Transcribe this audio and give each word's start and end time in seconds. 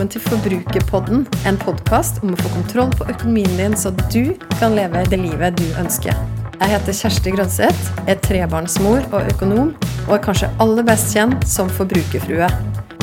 velkommen 0.00 0.14
til 0.14 0.22
Forbrukerpodden, 0.30 1.26
en 1.44 1.58
podkast 1.60 2.22
om 2.24 2.30
å 2.32 2.36
få 2.40 2.48
kontroll 2.54 2.92
på 2.96 3.04
økonomien 3.12 3.52
din, 3.58 3.74
så 3.76 3.90
du 4.08 4.32
kan 4.54 4.72
leve 4.72 5.02
det 5.12 5.18
livet 5.20 5.58
du 5.60 5.66
ønsker. 5.76 6.16
Jeg 6.54 6.72
heter 6.72 6.96
Kjersti 6.96 7.34
Grønseth, 7.34 7.90
er 8.08 8.16
trebarnsmor 8.24 9.04
og 9.10 9.28
økonom, 9.34 9.74
og 10.06 10.14
er 10.16 10.22
kanskje 10.24 10.48
aller 10.64 10.86
best 10.88 11.12
kjent 11.12 11.44
som 11.44 11.68
forbrukerfrue. 11.76 12.48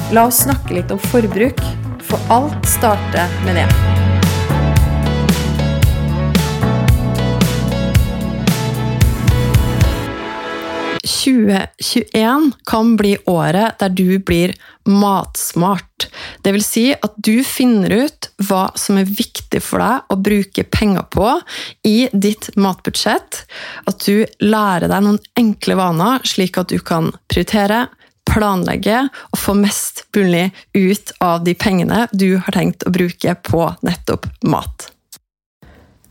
La 0.09 0.25
oss 0.25 0.41
snakke 0.47 0.79
litt 0.79 0.89
om 0.89 1.03
forbruk, 1.11 1.61
for 2.01 2.33
alt 2.33 2.65
starter 2.65 3.29
med 3.45 3.61
det. 3.61 3.69
2021 11.27 12.51
kan 12.65 12.95
bli 12.97 13.17
året 13.25 13.79
der 13.81 13.89
du 13.89 14.19
blir 14.19 14.53
matsmart. 14.87 16.07
Det 16.47 16.53
vil 16.55 16.63
si 16.63 16.85
at 16.95 17.15
du 17.19 17.41
finner 17.43 17.91
ut 18.05 18.29
hva 18.47 18.69
som 18.79 18.95
er 19.01 19.09
viktig 19.09 19.59
for 19.59 19.83
deg 19.83 20.13
å 20.13 20.15
bruke 20.15 20.63
penger 20.71 21.03
på 21.11 21.33
i 21.83 22.07
ditt 22.13 22.53
matbudsjett. 22.55 23.41
At 23.83 24.05
du 24.07 24.23
lærer 24.39 24.87
deg 24.87 25.03
noen 25.03 25.19
enkle 25.35 25.75
vaner, 25.75 26.23
slik 26.23 26.55
at 26.61 26.71
du 26.71 26.79
kan 26.79 27.11
prioritere, 27.27 27.89
planlegge 28.31 29.09
og 29.09 29.41
få 29.43 29.57
mest 29.59 30.05
mulig 30.15 30.45
ut 30.71 31.11
av 31.19 31.43
de 31.43 31.51
pengene 31.59 32.05
du 32.15 32.37
har 32.37 32.55
tenkt 32.55 32.87
å 32.87 32.95
bruke 32.95 33.35
på 33.43 33.67
nettopp 33.83 34.31
mat. 34.47 34.87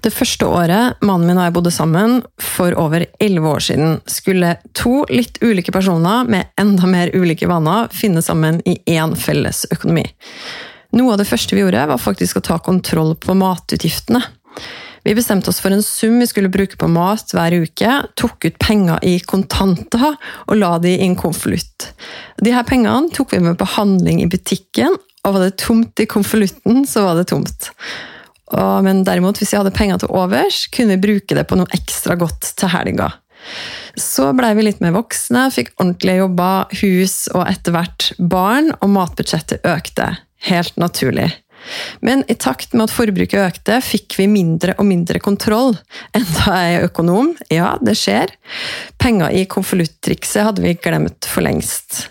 Det 0.07 0.13
første 0.15 0.47
året 0.47 1.01
mannen 1.03 1.27
min 1.27 1.39
og 1.41 1.49
jeg 1.49 1.55
bodde 1.57 1.71
sammen, 1.75 2.21
for 2.39 2.77
over 2.79 3.09
elleve 3.19 3.51
år 3.57 3.65
siden, 3.67 3.97
skulle 4.07 4.53
to 4.79 5.01
litt 5.11 5.41
ulike 5.43 5.75
personer 5.75 6.29
med 6.31 6.53
enda 6.63 6.87
mer 6.87 7.11
ulike 7.11 7.49
vaner 7.51 7.91
finne 7.91 8.23
sammen 8.23 8.61
i 8.71 8.77
én 8.95 9.17
felles 9.19 9.65
økonomi. 9.75 10.05
Noe 10.95 11.17
av 11.17 11.19
det 11.19 11.27
første 11.27 11.59
vi 11.59 11.65
gjorde, 11.65 11.89
var 11.91 11.99
faktisk 11.99 12.39
å 12.39 12.45
ta 12.53 12.61
kontroll 12.63 13.17
på 13.19 13.35
matutgiftene. 13.35 14.23
Vi 15.03 15.19
bestemte 15.19 15.51
oss 15.51 15.59
for 15.63 15.75
en 15.75 15.83
sum 15.83 16.21
vi 16.23 16.31
skulle 16.31 16.55
bruke 16.55 16.79
på 16.79 16.87
mat 16.91 17.35
hver 17.35 17.59
uke, 17.67 17.99
tok 18.15 18.47
ut 18.47 18.63
penger 18.63 19.03
i 19.07 19.19
kontanter 19.27 20.13
og 20.47 20.59
la 20.59 20.77
de 20.83 20.95
i 20.95 21.07
en 21.11 21.19
konvolutt. 21.19 21.91
Her 22.47 22.67
pengene 22.67 23.11
tok 23.15 23.35
vi 23.35 23.43
med 23.43 23.59
på 23.59 23.75
handling 23.75 24.23
i 24.23 24.31
butikken, 24.31 25.01
og 25.27 25.35
var 25.35 25.49
det 25.49 25.57
tomt 25.59 25.99
i 25.99 26.07
konvolutten, 26.07 26.85
så 26.87 27.09
var 27.09 27.19
det 27.19 27.33
tomt. 27.35 27.75
Men 28.55 29.03
derimot, 29.07 29.41
hvis 29.41 29.51
jeg 29.53 29.59
hadde 29.63 29.75
penger 29.75 30.03
til 30.03 30.13
overs, 30.15 30.65
kunne 30.71 30.95
vi 30.95 31.03
bruke 31.03 31.35
det 31.35 31.47
på 31.51 31.59
noe 31.59 31.71
ekstra 31.75 32.15
godt 32.21 32.53
til 32.61 32.71
helga. 32.71 33.09
Så 33.99 34.29
blei 34.37 34.53
vi 34.59 34.67
litt 34.67 34.83
mer 34.85 34.95
voksne, 34.97 35.47
fikk 35.55 35.73
ordentlige 35.79 36.21
jobber, 36.21 36.71
hus 36.83 37.17
og 37.33 37.47
etter 37.47 37.75
hvert 37.75 38.11
barn, 38.19 38.71
og 38.81 38.93
matbudsjettet 38.95 39.67
økte. 39.67 40.13
Helt 40.47 40.77
naturlig. 40.79 41.31
Men 42.01 42.25
i 42.29 42.37
takt 42.39 42.75
med 42.75 42.87
at 42.89 42.95
forbruket 42.95 43.43
økte, 43.43 43.79
fikk 43.85 44.19
vi 44.21 44.29
mindre 44.31 44.77
og 44.79 44.89
mindre 44.89 45.21
kontroll. 45.23 45.77
Enda 46.17 46.59
jeg 46.61 46.77
er 46.77 46.89
økonom, 46.91 47.33
ja, 47.53 47.75
det 47.83 47.97
skjer. 47.99 48.35
Penger 49.03 49.35
i 49.35 49.47
konvolutttrikset 49.51 50.47
hadde 50.49 50.65
vi 50.65 50.77
glemt 50.79 51.29
for 51.31 51.47
lengst. 51.47 52.07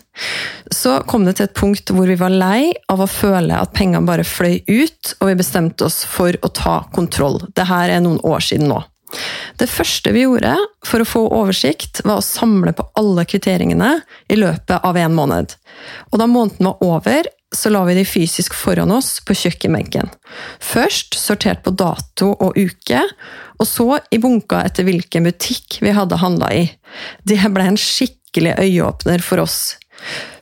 Så 0.71 1.01
kom 1.09 1.25
det 1.27 1.35
til 1.37 1.49
et 1.49 1.57
punkt 1.57 1.91
hvor 1.91 2.07
vi 2.07 2.17
var 2.19 2.31
lei 2.31 2.71
av 2.91 3.03
å 3.03 3.09
føle 3.09 3.57
at 3.59 3.75
pengene 3.75 4.07
bare 4.07 4.27
fløy 4.27 4.61
ut, 4.67 5.15
og 5.19 5.29
vi 5.29 5.39
bestemte 5.39 5.87
oss 5.89 6.03
for 6.07 6.37
å 6.41 6.51
ta 6.55 6.81
kontroll. 6.95 7.41
Dette 7.51 7.67
er 7.67 7.99
noen 8.03 8.21
år 8.23 8.43
siden 8.43 8.71
nå. 8.71 8.81
Det 9.59 9.67
første 9.71 10.11
vi 10.11 10.25
gjorde 10.25 10.55
for 10.85 11.01
å 11.01 11.07
få 11.07 11.21
oversikt, 11.37 12.01
var 12.03 12.19
å 12.19 12.25
samle 12.25 12.73
på 12.75 12.87
alle 12.99 13.23
kvitteringene 13.27 13.91
i 14.31 14.39
løpet 14.39 14.83
av 14.83 14.97
en 14.99 15.15
måned. 15.15 15.55
Og 16.11 16.19
da 16.19 16.27
måneden 16.27 16.67
var 16.67 16.83
over, 16.83 17.29
så 17.57 17.71
la 17.71 17.83
vi 17.87 17.95
de 17.97 18.05
fysisk 18.07 18.55
foran 18.57 18.91
oss 18.93 19.17
på 19.25 19.35
kjøkkenbenken. 19.37 20.11
Først 20.63 21.17
sortert 21.19 21.63
på 21.65 21.73
dato 21.75 22.33
og 22.33 22.57
uke, 22.59 23.01
og 23.59 23.69
så 23.69 23.87
i 24.11 24.19
bunka 24.21 24.61
etter 24.67 24.87
hvilken 24.87 25.27
butikk 25.29 25.79
vi 25.85 25.95
hadde 25.95 26.19
handla 26.21 26.51
i. 26.53 26.67
Det 27.23 27.39
ble 27.53 27.69
en 27.71 27.79
skikkelig 27.79 28.57
øyeåpner 28.59 29.23
for 29.23 29.43
oss. 29.43 29.75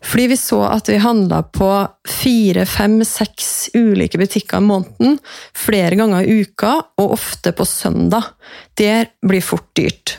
Fordi 0.03 0.25
vi 0.31 0.37
så 0.37 0.59
at 0.67 0.89
vi 0.89 0.97
handla 0.99 1.43
på 1.53 1.69
fire, 2.09 2.65
fem, 2.67 2.97
seks 3.07 3.69
ulike 3.77 4.19
butikker 4.19 4.59
i 4.59 4.65
måneden, 4.65 5.19
flere 5.55 5.97
ganger 5.99 6.25
i 6.25 6.41
uka, 6.43 6.75
og 6.99 7.15
ofte 7.19 7.53
på 7.55 7.67
søndag. 7.69 8.33
Det 8.75 9.13
blir 9.23 9.45
fort 9.45 9.69
dyrt. 9.77 10.17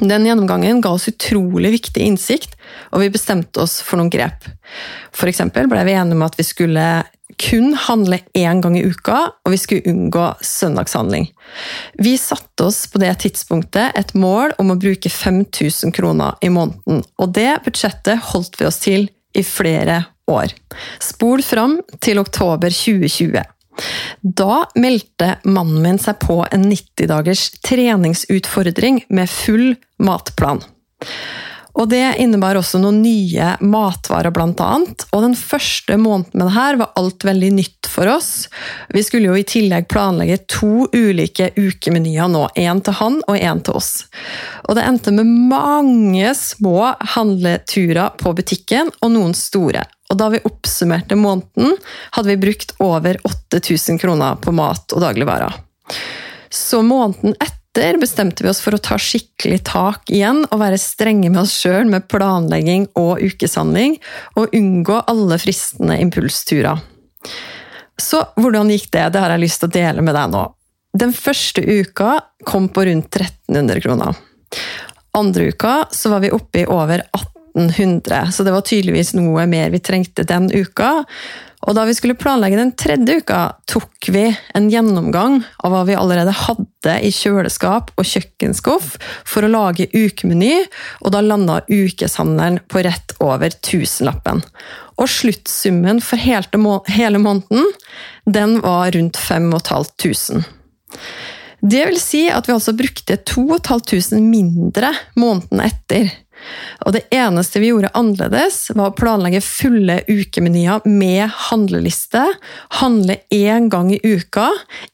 Den 0.00 0.26
gjennomgangen 0.26 0.80
ga 0.80 0.94
oss 0.96 1.10
utrolig 1.10 1.74
viktig 1.74 2.04
innsikt, 2.04 2.54
og 2.90 3.02
vi 3.02 3.10
bestemte 3.12 3.60
oss 3.60 3.80
for 3.84 4.00
noen 4.00 4.12
grep. 4.12 4.46
For 5.12 5.28
eksempel 5.28 5.68
ble 5.68 5.82
vi 5.84 5.96
enige 5.96 6.16
om 6.16 6.24
at 6.24 6.38
vi 6.38 6.46
skulle 6.48 6.86
kun 7.42 7.74
handle 7.74 8.18
én 8.38 8.60
gang 8.62 8.76
i 8.78 8.84
uka, 8.84 9.18
og 9.44 9.52
vi 9.52 9.58
skulle 9.60 9.92
unngå 9.92 10.26
søndagshandling. 10.46 11.28
Vi 12.00 12.16
satte 12.20 12.68
oss 12.68 12.86
på 12.92 13.00
det 13.02 13.12
tidspunktet 13.24 13.96
et 13.98 14.14
mål 14.14 14.54
om 14.62 14.72
å 14.72 14.78
bruke 14.80 15.10
5000 15.12 15.94
kroner 15.96 16.38
i 16.40 16.52
måneden, 16.52 17.04
og 17.18 17.34
det 17.36 17.50
budsjettet 17.66 18.32
holdt 18.32 18.60
vi 18.60 18.68
oss 18.68 18.80
til 18.84 19.08
i 19.36 19.44
flere 19.44 20.02
år. 20.30 20.52
Spol 21.02 21.42
fram 21.44 21.80
til 22.04 22.20
oktober 22.22 22.72
2020. 22.72 23.42
Da 24.22 24.66
meldte 24.78 25.36
mannen 25.44 25.82
min 25.82 26.00
seg 26.00 26.20
på 26.22 26.42
en 26.50 26.68
90 26.68 27.08
dagers 27.10 27.46
treningsutfordring 27.64 29.04
med 29.08 29.30
full 29.30 29.72
matplan. 30.02 30.62
Og 31.72 31.88
Det 31.88 32.18
innebar 32.20 32.58
også 32.60 32.78
noen 32.82 33.00
nye 33.00 33.54
matvarer, 33.64 34.32
annet. 34.36 35.06
Og 35.12 35.22
den 35.24 35.34
første 35.34 35.96
måneden 35.96 36.36
med 36.36 36.50
det 36.50 36.56
her 36.56 36.76
var 36.76 36.92
alt 37.00 37.24
veldig 37.24 37.52
nytt 37.56 37.88
for 37.88 38.08
oss. 38.12 38.48
Vi 38.92 39.02
skulle 39.02 39.30
jo 39.30 39.38
i 39.40 39.46
tillegg 39.48 39.88
planlegge 39.88 40.42
to 40.52 40.86
ulike 40.92 41.50
ukemenyer 41.56 42.28
nå. 42.28 42.48
Én 42.60 42.82
til 42.84 42.98
han 43.00 43.22
og 43.24 43.36
én 43.36 43.64
til 43.64 43.80
oss. 43.80 44.04
Og 44.68 44.76
det 44.76 44.84
endte 44.84 45.16
med 45.16 45.26
mange 45.26 46.34
små 46.36 46.92
handleturer 47.16 48.18
på 48.20 48.36
butikken, 48.36 48.92
og 49.00 49.16
noen 49.16 49.34
store. 49.36 49.86
Og 50.12 50.18
da 50.20 50.28
vi 50.34 50.42
oppsummerte 50.44 51.16
måneden, 51.16 51.78
hadde 52.12 52.34
vi 52.34 52.40
brukt 52.44 52.74
over 52.84 53.16
8000 53.24 53.98
kroner 54.02 54.36
på 54.44 54.52
mat 54.52 54.92
og 54.92 55.00
dagligvarer. 55.00 55.56
Så 56.52 56.82
måneden 56.84 57.32
etter 57.40 57.96
bestemte 57.96 58.44
vi 58.44 58.50
oss 58.52 58.60
for 58.60 58.76
å 58.76 58.82
ta 58.84 58.98
skikkelig 59.00 59.62
tak 59.70 60.10
igjen 60.12 60.42
og 60.50 60.60
være 60.60 60.80
strenge 60.80 61.30
med 61.32 61.46
oss 61.46 61.54
sjøl 61.62 61.88
med 61.88 62.04
planlegging 62.12 62.90
og 63.00 63.22
ukeshandling, 63.24 63.96
og 64.36 64.52
unngå 64.52 65.00
alle 65.08 65.40
fristende 65.40 65.96
impulsturer. 66.04 66.82
Så 67.96 68.20
hvordan 68.36 68.68
gikk 68.72 68.90
det? 68.92 69.08
Det 69.14 69.22
har 69.22 69.32
jeg 69.32 69.46
lyst 69.46 69.62
til 69.62 69.70
å 69.70 69.76
dele 69.78 70.04
med 70.04 70.16
deg 70.18 70.34
nå. 70.34 70.44
Den 70.92 71.16
første 71.16 71.64
uka 71.64 72.18
kom 72.44 72.68
på 72.68 72.84
rundt 72.84 73.16
1300 73.16 73.80
kroner. 73.80 74.18
Andre 75.16 75.48
uka 75.52 75.86
så 75.92 76.12
var 76.12 76.20
vi 76.24 76.32
oppe 76.36 76.62
i 76.62 76.68
over 76.68 77.00
18 77.08 77.31
1800, 77.54 78.32
så 78.32 78.44
det 78.46 78.52
var 78.54 78.66
tydeligvis 78.66 79.14
noe 79.18 79.46
mer 79.50 79.72
vi 79.72 79.80
trengte 79.84 80.24
den 80.28 80.50
uka. 80.52 81.02
Og 81.62 81.76
da 81.78 81.84
vi 81.86 81.94
skulle 81.94 82.18
planlegge 82.18 82.58
den 82.58 82.72
tredje 82.78 83.20
uka, 83.22 83.40
tok 83.70 84.08
vi 84.10 84.24
en 84.56 84.68
gjennomgang 84.70 85.42
av 85.62 85.70
hva 85.70 85.82
vi 85.86 85.94
allerede 85.94 86.34
hadde 86.34 86.96
i 87.06 87.12
kjøleskap 87.14 87.92
og 87.94 88.08
kjøkkenskuff 88.08 88.96
for 89.28 89.46
å 89.46 89.52
lage 89.52 89.86
ukemeny, 89.94 90.64
og 91.04 91.14
da 91.14 91.22
landa 91.22 91.60
ukeshandelen 91.70 92.58
på 92.66 92.82
rett 92.82 93.14
over 93.22 93.54
tusenlappen. 93.62 94.42
Og 94.98 95.10
sluttsummen 95.10 96.02
for 96.02 96.18
hele 96.18 97.22
måneden, 97.22 97.70
den 98.26 98.58
var 98.64 98.90
rundt 98.96 99.20
5500. 99.20 100.42
Det 101.62 101.84
vil 101.86 101.98
si 102.02 102.24
at 102.26 102.48
vi 102.48 102.56
altså 102.56 102.74
brukte 102.74 103.20
2500 103.22 104.18
mindre 104.18 104.90
måneden 105.14 105.62
etter. 105.62 106.10
Og 106.86 106.94
det 106.96 107.04
eneste 107.14 107.60
vi 107.62 107.70
gjorde 107.70 107.92
annerledes, 107.98 108.70
var 108.74 108.90
å 108.90 108.96
planlegge 108.96 109.42
fulle 109.44 110.00
ukemenyer 110.08 110.84
med 110.88 111.26
handleliste. 111.48 112.24
Handle 112.80 113.20
én 113.34 113.68
gang 113.72 113.92
i 113.94 114.00
uka, 114.02 114.48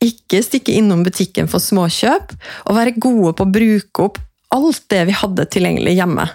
ikke 0.04 0.42
stikke 0.44 0.76
innom 0.78 1.04
butikken 1.06 1.50
for 1.50 1.62
småkjøp, 1.62 2.34
og 2.68 2.78
være 2.78 2.98
gode 3.00 3.36
på 3.38 3.46
å 3.46 3.54
bruke 3.58 4.08
opp 4.08 4.20
alt 4.54 4.84
det 4.92 5.04
vi 5.08 5.16
hadde 5.16 5.48
tilgjengelig 5.52 5.96
hjemme. 5.98 6.28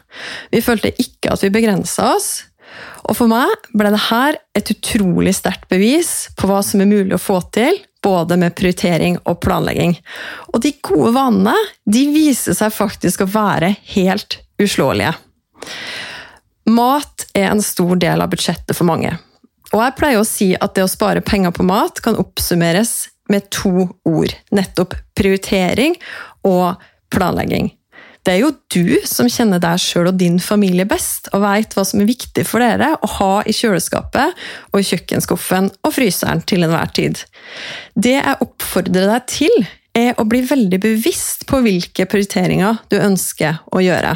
Vi 0.54 0.62
følte 0.62 0.94
ikke 1.02 1.34
at 1.34 1.46
vi 1.46 1.54
begrensa 1.54 2.14
oss. 2.14 2.34
Og 3.10 3.18
for 3.18 3.30
meg 3.30 3.68
ble 3.76 3.92
det 3.94 4.06
her 4.10 4.38
et 4.58 4.70
utrolig 4.74 5.34
sterkt 5.38 5.68
bevis 5.72 6.30
på 6.38 6.50
hva 6.50 6.62
som 6.66 6.82
er 6.82 6.90
mulig 6.90 7.18
å 7.18 7.22
få 7.22 7.40
til, 7.54 7.78
både 8.04 8.38
med 8.40 8.56
prioritering 8.58 9.18
og 9.30 9.40
planlegging. 9.44 9.96
Og 10.52 10.64
de 10.64 10.74
gode 10.84 11.14
vanene 11.16 11.56
de 11.88 12.06
viser 12.14 12.58
seg 12.58 12.74
faktisk 12.76 13.24
å 13.24 13.32
være 13.32 13.74
helt 13.96 14.42
uslåelige. 14.62 15.14
Mat 16.70 17.28
er 17.36 17.50
en 17.52 17.64
stor 17.64 17.98
del 18.00 18.24
av 18.24 18.32
budsjettet 18.32 18.76
for 18.78 18.88
mange. 18.88 19.16
Og 19.74 19.82
jeg 19.82 19.98
pleier 19.98 20.22
å 20.22 20.28
si 20.28 20.54
at 20.54 20.76
det 20.78 20.86
å 20.86 20.92
spare 20.92 21.24
penger 21.26 21.54
på 21.56 21.66
mat 21.66 22.00
kan 22.06 22.20
oppsummeres 22.22 23.10
med 23.32 23.50
to 23.54 23.88
ord. 24.06 24.34
Nettopp 24.54 24.96
prioritering 25.18 25.98
og 26.46 26.76
planlegging. 27.14 27.72
Det 28.24 28.38
er 28.38 28.40
jo 28.46 28.54
du 28.72 29.04
som 29.08 29.28
kjenner 29.28 29.60
deg 29.60 29.82
sjøl 29.84 30.08
og 30.14 30.20
din 30.20 30.38
familie 30.40 30.86
best, 30.88 31.28
og 31.36 31.44
veit 31.44 31.74
hva 31.76 31.84
som 31.84 32.00
er 32.00 32.08
viktig 32.08 32.46
for 32.48 32.64
dere 32.64 32.94
å 32.96 33.10
ha 33.18 33.32
i 33.44 33.56
kjøleskapet 33.56 34.44
og 34.72 34.78
i 34.80 34.88
kjøkkenskuffen 34.88 35.68
og 35.84 35.92
fryseren 35.92 36.44
til 36.48 36.64
enhver 36.64 36.94
tid. 36.96 37.20
Det 38.00 38.16
jeg 38.16 38.40
oppfordrer 38.46 39.10
deg 39.12 39.28
til, 39.32 39.66
er 39.94 40.16
å 40.18 40.26
bli 40.26 40.40
veldig 40.48 40.80
bevisst 40.82 41.44
på 41.50 41.60
hvilke 41.62 42.08
prioriteringer 42.10 42.80
du 42.90 42.96
ønsker 42.98 43.60
å 43.76 43.84
gjøre. 43.84 44.16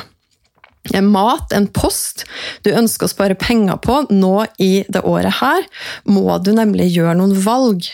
Er 0.95 1.05
mat 1.05 1.53
en 1.55 1.67
post 1.73 2.25
du 2.63 2.71
ønsker 2.71 3.07
å 3.07 3.11
spare 3.11 3.37
penger 3.39 3.79
på 3.83 4.03
nå 4.11 4.35
i 4.63 4.83
det 4.87 5.03
året 5.07 5.39
her, 5.41 5.65
må 6.05 6.39
du 6.43 6.53
nemlig 6.55 6.91
gjøre 6.93 7.17
noen 7.19 7.35
valg. 7.43 7.89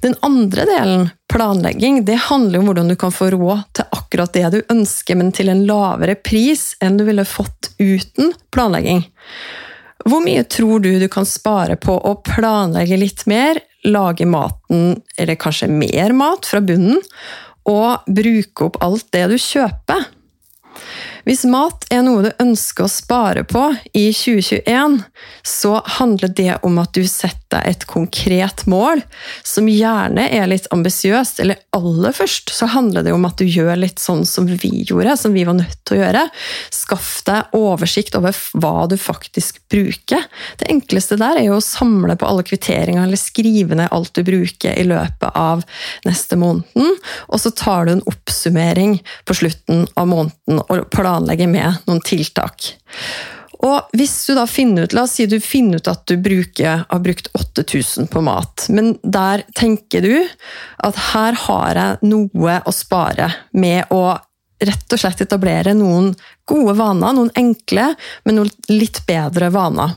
Den 0.00 0.14
andre 0.22 0.64
delen, 0.68 1.08
planlegging, 1.32 2.04
det 2.04 2.20
handler 2.28 2.60
om 2.60 2.68
hvordan 2.70 2.90
du 2.92 2.96
kan 2.98 3.14
få 3.14 3.32
råd 3.34 3.64
til 3.74 3.88
akkurat 3.98 4.34
det 4.36 4.44
du 4.54 4.58
ønsker, 4.70 5.18
men 5.18 5.32
til 5.34 5.50
en 5.50 5.64
lavere 5.66 6.14
pris 6.14 6.70
enn 6.82 7.00
du 7.00 7.04
ville 7.08 7.26
fått 7.26 7.72
uten 7.82 8.30
planlegging. 8.54 9.02
Hvor 10.06 10.22
mye 10.22 10.44
tror 10.46 10.84
du 10.84 10.92
du 11.02 11.08
kan 11.10 11.26
spare 11.26 11.74
på 11.80 11.96
å 11.98 12.14
planlegge 12.22 13.00
litt 13.00 13.26
mer, 13.26 13.58
lage 13.84 14.26
maten, 14.26 15.00
eller 15.18 15.38
kanskje 15.40 15.70
mer 15.72 16.14
mat, 16.14 16.46
fra 16.46 16.62
bunnen, 16.62 17.02
og 17.68 18.06
bruke 18.06 18.68
opp 18.68 18.78
alt 18.84 19.10
det 19.12 19.26
du 19.32 19.36
kjøper? 19.42 20.06
Hvis 21.28 21.42
mat 21.44 21.84
er 21.92 22.00
noe 22.06 22.22
du 22.24 22.30
ønsker 22.40 22.86
å 22.86 22.88
spare 22.88 23.42
på 23.44 23.66
i 23.92 24.06
2021, 24.16 24.94
så 25.44 25.74
handler 25.98 26.32
det 26.32 26.54
om 26.64 26.78
at 26.80 26.94
du 26.96 27.02
setter 27.04 27.48
deg 27.48 27.64
et 27.68 27.84
konkret 27.88 28.64
mål, 28.68 29.00
som 29.46 29.68
gjerne 29.68 30.26
er 30.34 30.48
litt 30.50 30.68
ambisiøst. 30.74 31.40
Eller 31.40 31.60
aller 31.76 32.14
først 32.16 32.52
så 32.52 32.68
handler 32.72 33.04
det 33.04 33.14
om 33.16 33.24
at 33.28 33.40
du 33.40 33.46
gjør 33.48 33.76
litt 33.80 34.00
sånn 34.02 34.24
som 34.28 34.48
vi 34.48 34.70
gjorde, 34.88 35.16
som 35.20 35.36
vi 35.36 35.44
var 35.48 35.56
nødt 35.58 35.78
til 35.88 35.98
å 35.98 36.00
gjøre. 36.02 36.24
Skaff 36.74 37.10
deg 37.28 37.56
oversikt 37.56 38.16
over 38.18 38.36
hva 38.60 38.86
du 38.88 38.96
faktisk 39.00 39.60
bruker. 39.72 40.24
Det 40.60 40.68
enkleste 40.72 41.18
der 41.20 41.40
er 41.40 41.48
jo 41.48 41.58
å 41.58 41.64
samle 41.64 42.16
på 42.18 42.28
alle 42.28 42.44
kvitteringer 42.48 43.04
eller 43.04 43.20
skrive 43.20 43.78
ned 43.78 43.92
alt 43.92 44.14
du 44.16 44.24
bruker 44.26 44.76
i 44.76 44.86
løpet 44.88 45.36
av 45.36 45.64
neste 46.08 46.40
måneden, 46.40 46.96
og 47.28 47.40
så 47.40 47.52
tar 47.52 47.86
du 47.86 47.94
en 47.94 48.04
oppsummering 48.08 48.98
på 49.28 49.36
slutten 49.36 49.86
av 49.96 50.08
måneden 50.08 50.60
og 50.64 50.88
planlegger 51.18 51.50
med 51.50 51.82
noen 51.88 52.00
tiltak. 52.00 52.72
Og 53.58 53.90
hvis 53.98 54.14
du 54.28 54.36
da 54.38 54.44
finner 54.46 54.86
ut, 54.86 54.94
La 54.94 55.02
oss 55.02 55.16
si 55.18 55.26
du 55.26 55.40
finner 55.42 55.80
ut 55.80 55.90
at 55.90 56.06
du 56.06 56.16
bruker, 56.16 56.84
har 56.86 57.00
brukt 57.02 57.28
8000 57.34 58.06
på 58.06 58.22
mat, 58.22 58.68
men 58.70 58.94
der 59.02 59.42
tenker 59.58 60.04
du 60.04 60.14
at 60.78 61.00
her 61.10 61.34
har 61.34 61.74
jeg 61.74 61.98
noe 62.06 62.60
å 62.62 62.74
spare 62.74 63.32
med 63.52 63.90
å 63.90 64.14
rett 64.60 64.92
og 64.92 65.00
slett 65.00 65.22
etablere 65.24 65.74
noen 65.76 66.12
gode 66.48 66.74
vaner, 66.78 67.14
noen 67.14 67.32
enkle, 67.38 67.92
men 68.24 68.40
noen 68.40 68.52
litt 68.72 69.02
bedre 69.08 69.52
vaner. 69.54 69.96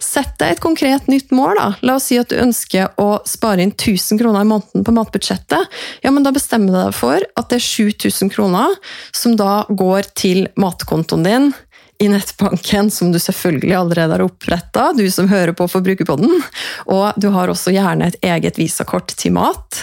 Sett 0.00 0.38
deg 0.40 0.54
et 0.54 0.62
konkret 0.64 1.08
nytt 1.12 1.32
mål. 1.34 1.58
da. 1.58 1.66
La 1.84 1.98
oss 1.98 2.08
si 2.08 2.16
at 2.18 2.30
du 2.30 2.38
ønsker 2.40 2.94
å 3.00 3.20
spare 3.28 3.64
inn 3.64 3.74
1000 3.74 4.20
kroner 4.20 4.46
i 4.46 4.48
måneden 4.48 4.86
på 4.86 4.94
matbudsjettet. 4.96 5.78
Ja, 6.02 6.10
men 6.10 6.24
Da 6.24 6.32
bestemmer 6.32 6.72
du 6.72 6.78
deg 6.78 6.96
for 6.96 7.20
at 7.20 7.50
det 7.50 7.60
er 7.60 7.66
7000 7.66 8.32
kroner 8.32 8.74
som 9.12 9.36
da 9.36 9.64
går 9.68 10.08
til 10.16 10.48
matkontoen 10.56 11.24
din 11.26 11.50
i 11.98 12.08
nettbanken, 12.08 12.90
som 12.94 13.10
du 13.12 13.18
selvfølgelig 13.18 13.74
allerede 13.74 14.14
har 14.14 14.22
oppretta, 14.22 14.92
du 14.94 15.08
som 15.10 15.28
hører 15.28 15.52
på 15.52 15.66
Forbrukerpodden. 15.68 16.30
Og 16.94 17.16
du 17.18 17.28
har 17.34 17.50
også 17.50 17.74
gjerne 17.74 18.06
et 18.06 18.20
eget 18.22 18.60
visakort 18.60 19.10
til 19.18 19.34
mat. 19.34 19.82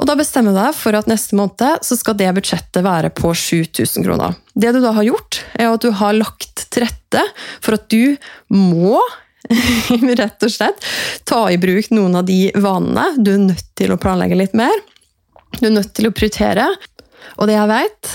Og 0.00 0.06
Da 0.08 0.16
bestemmer 0.16 0.54
du 0.54 0.60
deg 0.60 0.76
for 0.76 0.96
at 0.96 1.08
neste 1.10 1.36
måned 1.36 1.84
så 1.84 1.96
skal 1.98 2.16
det 2.16 2.30
budsjettet 2.38 2.84
være 2.84 3.10
på 3.12 3.34
7000 3.36 4.06
kroner. 4.06 4.38
Det 4.56 4.72
du 4.72 4.80
da 4.80 4.94
har 4.96 5.06
gjort, 5.06 5.42
er 5.60 5.68
at 5.68 5.84
du 5.84 5.90
har 5.92 6.16
lagt 6.16 6.64
til 6.72 6.86
rette 6.86 7.24
for 7.60 7.76
at 7.76 7.84
du 7.92 8.16
må 8.54 8.96
rett 10.20 10.46
og 10.46 10.52
slett 10.52 10.88
ta 11.28 11.42
i 11.52 11.58
bruk 11.60 11.90
noen 11.92 12.16
av 12.16 12.24
de 12.28 12.48
vanene. 12.56 13.10
Du 13.20 13.34
er 13.34 13.44
nødt 13.50 13.68
til 13.76 13.92
å 13.92 14.00
planlegge 14.00 14.40
litt 14.40 14.56
mer. 14.56 14.72
Du 15.58 15.66
er 15.68 15.76
nødt 15.76 15.92
til 15.96 16.08
å 16.08 16.14
prioritere. 16.16 16.68
Og 17.36 17.50
det 17.50 17.58
jeg 17.58 17.70
vet, 17.70 18.12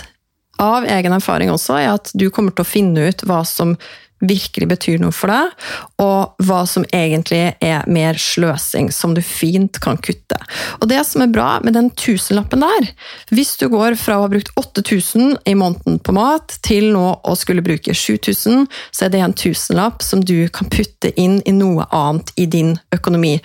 av 0.61 0.87
egen 0.89 1.13
erfaring 1.13 1.51
også, 1.53 1.77
er 1.81 1.93
at 1.97 2.09
du 2.17 2.29
kommer 2.33 2.55
til 2.55 2.65
å 2.65 2.69
finne 2.69 3.09
ut 3.11 3.25
hva 3.27 3.43
som 3.45 3.75
virkelig 4.29 4.67
betyr 4.71 5.01
noe 5.01 5.13
for 5.15 5.31
deg, 5.31 5.53
og 6.01 6.45
hva 6.45 6.61
som 6.69 6.85
egentlig 6.95 7.55
er 7.63 7.85
mer 7.91 8.19
sløsing, 8.19 8.91
som 8.93 9.15
du 9.15 9.21
fint 9.25 9.79
kan 9.83 9.99
kutte. 10.01 10.39
Og 10.81 10.89
det 10.91 11.01
som 11.07 11.23
er 11.23 11.33
bra 11.33 11.59
med 11.63 11.77
den 11.77 11.91
tusenlappen 11.97 12.63
der, 12.65 12.89
hvis 13.35 13.55
du 13.61 13.67
går 13.71 13.97
fra 13.99 14.19
å 14.19 14.25
ha 14.25 14.31
brukt 14.31 14.51
8000 14.59 15.37
i 15.49 15.55
måneden 15.57 15.99
på 16.03 16.15
mat, 16.15 16.57
til 16.65 16.91
nå 16.93 17.05
å 17.23 17.35
skulle 17.37 17.65
bruke 17.65 17.95
7000, 17.95 18.65
så 18.91 19.07
er 19.07 19.13
det 19.13 19.23
en 19.23 19.35
tusenlapp 19.35 20.03
som 20.05 20.23
du 20.25 20.47
kan 20.53 20.69
putte 20.71 21.11
inn 21.19 21.39
i 21.45 21.55
noe 21.55 21.87
annet 21.95 22.31
i 22.39 22.47
din 22.49 22.75
økonomi. 22.95 23.37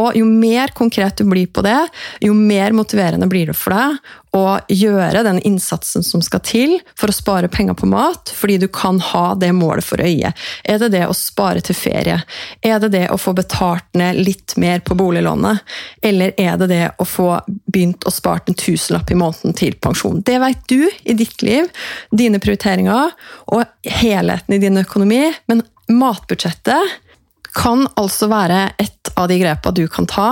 Og 0.00 0.18
jo 0.18 0.26
mer 0.28 0.74
konkret 0.76 1.18
du 1.20 1.28
blir 1.28 1.48
på 1.50 1.64
det, 1.64 1.78
jo 2.24 2.34
mer 2.36 2.74
motiverende 2.76 3.28
blir 3.30 3.50
det 3.50 3.58
for 3.58 3.76
deg 3.76 4.14
å 4.34 4.58
gjøre 4.68 5.22
den 5.26 5.38
innsatsen 5.46 6.02
som 6.02 6.22
skal 6.24 6.42
til 6.44 6.74
for 6.98 7.10
å 7.10 7.14
spare 7.14 7.50
penger 7.52 7.76
på 7.78 7.86
mat, 7.90 8.32
fordi 8.34 8.58
du 8.64 8.66
kan 8.72 8.98
ha 9.12 9.26
det 9.38 9.52
målet 9.54 9.86
for 9.86 10.02
øye. 10.02 10.32
Er 10.64 10.80
det 10.82 10.90
det 10.96 11.04
å 11.06 11.14
spare 11.16 11.62
til 11.64 11.78
ferie? 11.78 12.20
Er 12.62 12.80
det 12.82 12.90
det 12.96 13.04
å 13.14 13.18
få 13.20 13.34
betalt 13.36 13.86
ned 13.94 14.18
litt 14.18 14.56
mer 14.60 14.82
på 14.84 14.96
boliglånet? 14.98 15.62
Eller 16.02 16.34
er 16.40 16.58
det 16.60 16.70
det 16.72 16.82
å 16.98 17.06
få 17.06 17.28
begynt 17.46 18.06
å 18.08 18.14
spare 18.14 18.42
en 18.50 18.58
tusenlapp 18.58 19.12
i 19.14 19.18
måneden 19.18 19.54
til 19.56 19.78
pensjon? 19.78 20.22
Det 20.26 20.40
vet 20.42 20.66
du 20.70 20.80
i 20.82 21.14
ditt 21.14 21.44
liv, 21.46 21.70
dine 22.10 22.42
prioriteringer 22.42 23.14
og 23.54 23.94
helheten 24.02 24.56
i 24.56 24.62
din 24.62 24.82
økonomi, 24.82 25.28
men 25.46 25.62
matbudsjettet 25.90 27.00
kan 27.54 27.86
altså 28.00 28.28
være 28.32 28.72
et 28.82 29.12
av 29.14 29.28
de 29.30 29.38
grepa 29.38 29.70
du 29.74 29.84
kan 29.90 30.08
ta 30.10 30.30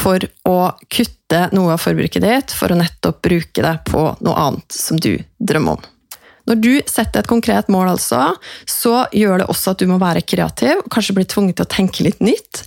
for 0.00 0.24
å 0.48 0.58
kutte 0.90 1.44
noe 1.54 1.76
av 1.76 1.82
forbruket 1.82 2.24
ditt, 2.24 2.54
for 2.56 2.72
å 2.72 2.78
nettopp 2.78 3.22
bruke 3.24 3.62
det 3.64 3.76
på 3.88 4.02
noe 4.24 4.42
annet 4.48 4.74
som 4.74 4.98
du 5.00 5.14
drømmer 5.38 5.78
om. 5.78 5.86
Når 6.48 6.60
du 6.64 6.70
setter 6.88 7.20
et 7.20 7.28
konkret 7.28 7.68
mål, 7.68 7.90
altså, 7.92 8.32
så 8.64 9.02
gjør 9.12 9.42
det 9.42 9.48
også 9.52 9.74
at 9.74 9.82
du 9.82 9.90
må 9.90 9.98
være 10.00 10.24
kreativ 10.24 10.80
og 10.80 10.88
kanskje 10.94 11.18
bli 11.18 11.26
tvunget 11.28 11.58
til 11.58 11.66
å 11.66 11.72
tenke 11.74 12.06
litt 12.06 12.22
nytt. 12.24 12.62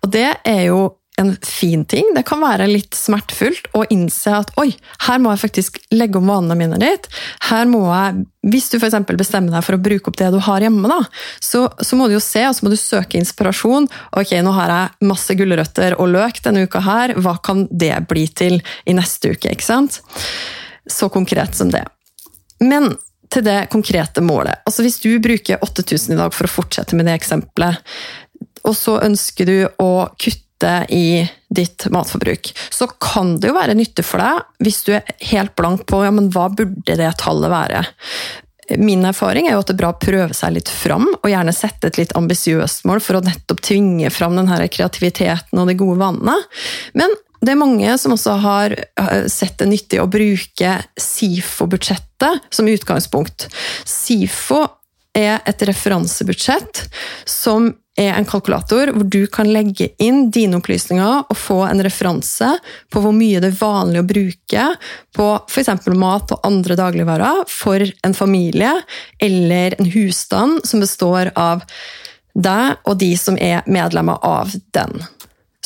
Og 0.00 0.12
det 0.14 0.30
er 0.48 0.62
jo 0.70 0.80
en 1.16 1.36
fin 1.42 1.84
ting. 1.84 2.10
Det 2.14 2.22
kan 2.28 2.42
være 2.44 2.66
litt 2.68 2.96
smertefullt 2.96 3.70
å 3.76 3.86
innse 3.92 4.34
at 4.36 4.50
oi, 4.60 4.68
her 5.06 5.20
må 5.22 5.32
jeg 5.32 5.42
faktisk 5.46 5.78
legge 5.94 6.20
om 6.20 6.28
vanene 6.28 6.58
mine 6.58 6.80
litt. 6.80 7.08
Her 7.48 7.64
må 7.70 7.86
jeg, 7.88 8.26
Hvis 8.46 8.68
du 8.70 8.76
f.eks. 8.76 8.98
bestemmer 9.18 9.56
deg 9.56 9.64
for 9.66 9.74
å 9.74 9.82
bruke 9.82 10.12
opp 10.12 10.18
det 10.20 10.28
du 10.34 10.38
har 10.44 10.62
hjemme, 10.62 10.90
da, 10.92 11.00
så, 11.42 11.64
så, 11.80 11.96
må 11.98 12.06
du 12.06 12.14
jo 12.14 12.22
se 12.22 12.44
og 12.46 12.54
så 12.54 12.66
må 12.66 12.70
du 12.70 12.78
søke 12.78 13.18
inspirasjon. 13.18 13.88
Ok, 14.20 14.36
nå 14.44 14.52
har 14.58 14.74
jeg 14.74 15.08
masse 15.08 15.34
gulrøtter 15.38 15.96
og 15.96 16.12
løk 16.12 16.42
denne 16.44 16.66
uka 16.68 16.84
her, 16.84 17.16
hva 17.16 17.38
kan 17.42 17.64
det 17.72 17.94
bli 18.10 18.28
til 18.28 18.60
i 18.84 18.94
neste 18.96 19.32
uke? 19.32 19.56
ikke 19.56 19.66
sant? 19.66 20.02
Så 20.86 21.08
konkret 21.10 21.56
som 21.56 21.72
det. 21.72 21.82
Men 22.60 22.92
til 23.32 23.42
det 23.42 23.66
konkrete 23.72 24.22
målet. 24.22 24.62
Altså 24.68 24.84
Hvis 24.84 25.00
du 25.02 25.16
bruker 25.18 25.58
8000 25.64 26.14
i 26.14 26.20
dag 26.20 26.34
for 26.34 26.46
å 26.46 26.56
fortsette 26.60 26.94
med 26.94 27.08
det 27.08 27.16
eksempelet, 27.18 27.80
og 28.66 28.74
så 28.76 29.00
ønsker 29.02 29.48
du 29.48 29.56
å 29.82 30.08
kutte 30.14 30.45
i 30.88 31.26
ditt 31.48 31.86
matforbruk, 31.92 32.52
så 32.70 32.88
kan 33.02 33.36
det 33.40 33.50
jo 33.50 33.58
være 33.58 33.76
nyttig 33.78 34.04
for 34.06 34.22
deg 34.22 34.64
hvis 34.64 34.82
du 34.86 34.94
er 34.96 35.06
helt 35.30 35.54
blank 35.58 35.86
på 35.88 36.02
ja, 36.04 36.12
men 36.14 36.30
hva 36.34 36.48
burde 36.52 36.98
det 36.98 37.12
tallet 37.20 37.52
være. 37.52 37.84
Min 38.82 39.04
erfaring 39.06 39.46
er 39.46 39.54
jo 39.54 39.60
at 39.62 39.68
det 39.68 39.76
er 39.76 39.82
bra 39.84 39.92
å 39.94 40.00
prøve 40.00 40.34
seg 40.34 40.56
litt 40.56 40.70
fram, 40.72 41.06
og 41.20 41.30
gjerne 41.30 41.54
sette 41.54 41.90
et 41.90 42.00
litt 42.00 42.16
ambisiøst 42.18 42.86
mål 42.88 43.02
for 43.04 43.18
å 43.18 43.22
nettopp 43.26 43.62
tvinge 43.62 44.10
fram 44.10 44.34
den 44.38 44.50
her 44.50 44.64
kreativiteten 44.66 45.62
og 45.62 45.70
de 45.70 45.76
gode 45.78 46.00
vanene. 46.02 46.34
Men 46.98 47.14
det 47.46 47.52
er 47.52 47.60
mange 47.60 47.92
som 48.00 48.14
også 48.16 48.38
har 48.42 48.74
eh, 48.74 49.26
sett 49.30 49.60
det 49.60 49.68
nyttig 49.70 50.00
å 50.02 50.08
bruke 50.10 50.72
SIFO-budsjettet 50.98 52.48
som 52.50 52.70
utgangspunkt. 52.70 53.46
SIFO 53.86 54.64
er 55.16 55.40
et 55.48 55.66
referansebudsjett 55.68 56.84
som 57.28 57.72
er 57.96 58.12
en 58.12 58.26
kalkulator 58.28 58.92
hvor 58.92 59.08
du 59.08 59.22
kan 59.32 59.48
legge 59.48 59.88
inn 60.02 60.26
dine 60.32 60.58
opplysninger 60.60 61.30
og 61.32 61.38
få 61.40 61.62
en 61.64 61.80
referanse 61.84 62.50
på 62.92 63.02
hvor 63.02 63.14
mye 63.16 63.40
det 63.40 63.54
er 63.54 63.60
vanlig 63.60 64.02
å 64.02 64.08
bruke 64.10 64.66
på 65.16 65.28
f.eks. 65.48 65.72
mat 65.96 66.34
og 66.36 66.46
andre 66.46 66.76
dagligvarer 66.78 67.46
for 67.50 67.80
en 67.80 68.16
familie 68.16 68.74
eller 69.22 69.78
en 69.78 69.90
husstand 69.96 70.66
som 70.68 70.84
består 70.84 71.32
av 71.40 71.64
deg 72.36 72.84
og 72.84 72.98
de 73.00 73.14
som 73.16 73.38
er 73.40 73.64
medlemmer 73.64 74.20
av 74.20 74.52
den. 74.76 75.00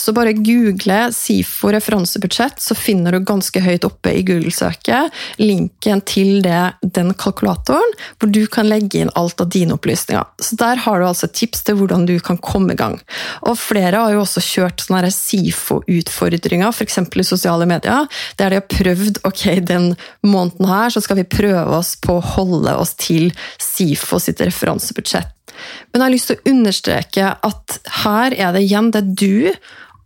Så 0.01 0.13
bare 0.17 0.33
google 0.33 1.13
SIFO 1.13 1.73
referansebudsjett, 1.75 2.61
så 2.61 2.75
finner 2.75 3.13
du 3.13 3.21
ganske 3.29 3.61
høyt 3.61 3.85
oppe 3.85 4.15
i 4.17 4.23
Google-søket 4.25 5.13
linken 5.41 6.01
til 6.09 6.41
det, 6.45 6.73
den 6.97 7.13
kalkulatoren, 7.21 7.93
hvor 8.17 8.33
du 8.33 8.47
kan 8.49 8.69
legge 8.71 9.03
inn 9.03 9.13
alt 9.19 9.41
av 9.45 9.51
dine 9.53 9.77
opplysninger. 9.77 10.25
Så 10.41 10.57
der 10.61 10.81
har 10.87 11.01
du 11.01 11.09
altså 11.11 11.29
tips 11.29 11.67
til 11.67 11.77
hvordan 11.81 12.07
du 12.09 12.15
kan 12.25 12.41
komme 12.41 12.73
i 12.73 12.81
gang. 12.81 12.97
Og 13.45 13.59
flere 13.61 14.01
har 14.01 14.15
jo 14.15 14.23
også 14.25 14.41
kjørt 14.45 14.87
SIFO-utfordringer, 14.89 16.73
f.eks. 16.73 16.99
i 16.99 17.27
sosiale 17.27 17.69
medier, 17.69 18.09
der 18.41 18.51
de 18.51 18.61
har 18.61 18.71
prøvd 18.73 19.21
ok, 19.29 19.45
den 19.69 19.93
måneden 20.25 20.71
her 20.71 20.89
så 20.95 21.03
skal 21.05 21.21
vi 21.21 21.29
prøve 21.29 21.77
oss 21.77 21.97
på 22.01 22.17
å 22.17 22.25
holde 22.39 22.73
oss 22.81 22.97
til 23.01 23.29
SIFO 23.61 24.19
sitt 24.23 24.41
referansebudsjett. 24.41 25.37
Men 25.91 26.01
jeg 26.01 26.07
har 26.07 26.15
lyst 26.15 26.31
til 26.31 26.39
å 26.39 26.51
understreke 26.55 27.31
at 27.51 27.79
her 28.05 28.37
er 28.37 28.55
det 28.57 28.65
igjen 28.65 28.91
det 28.95 29.05
du 29.19 29.51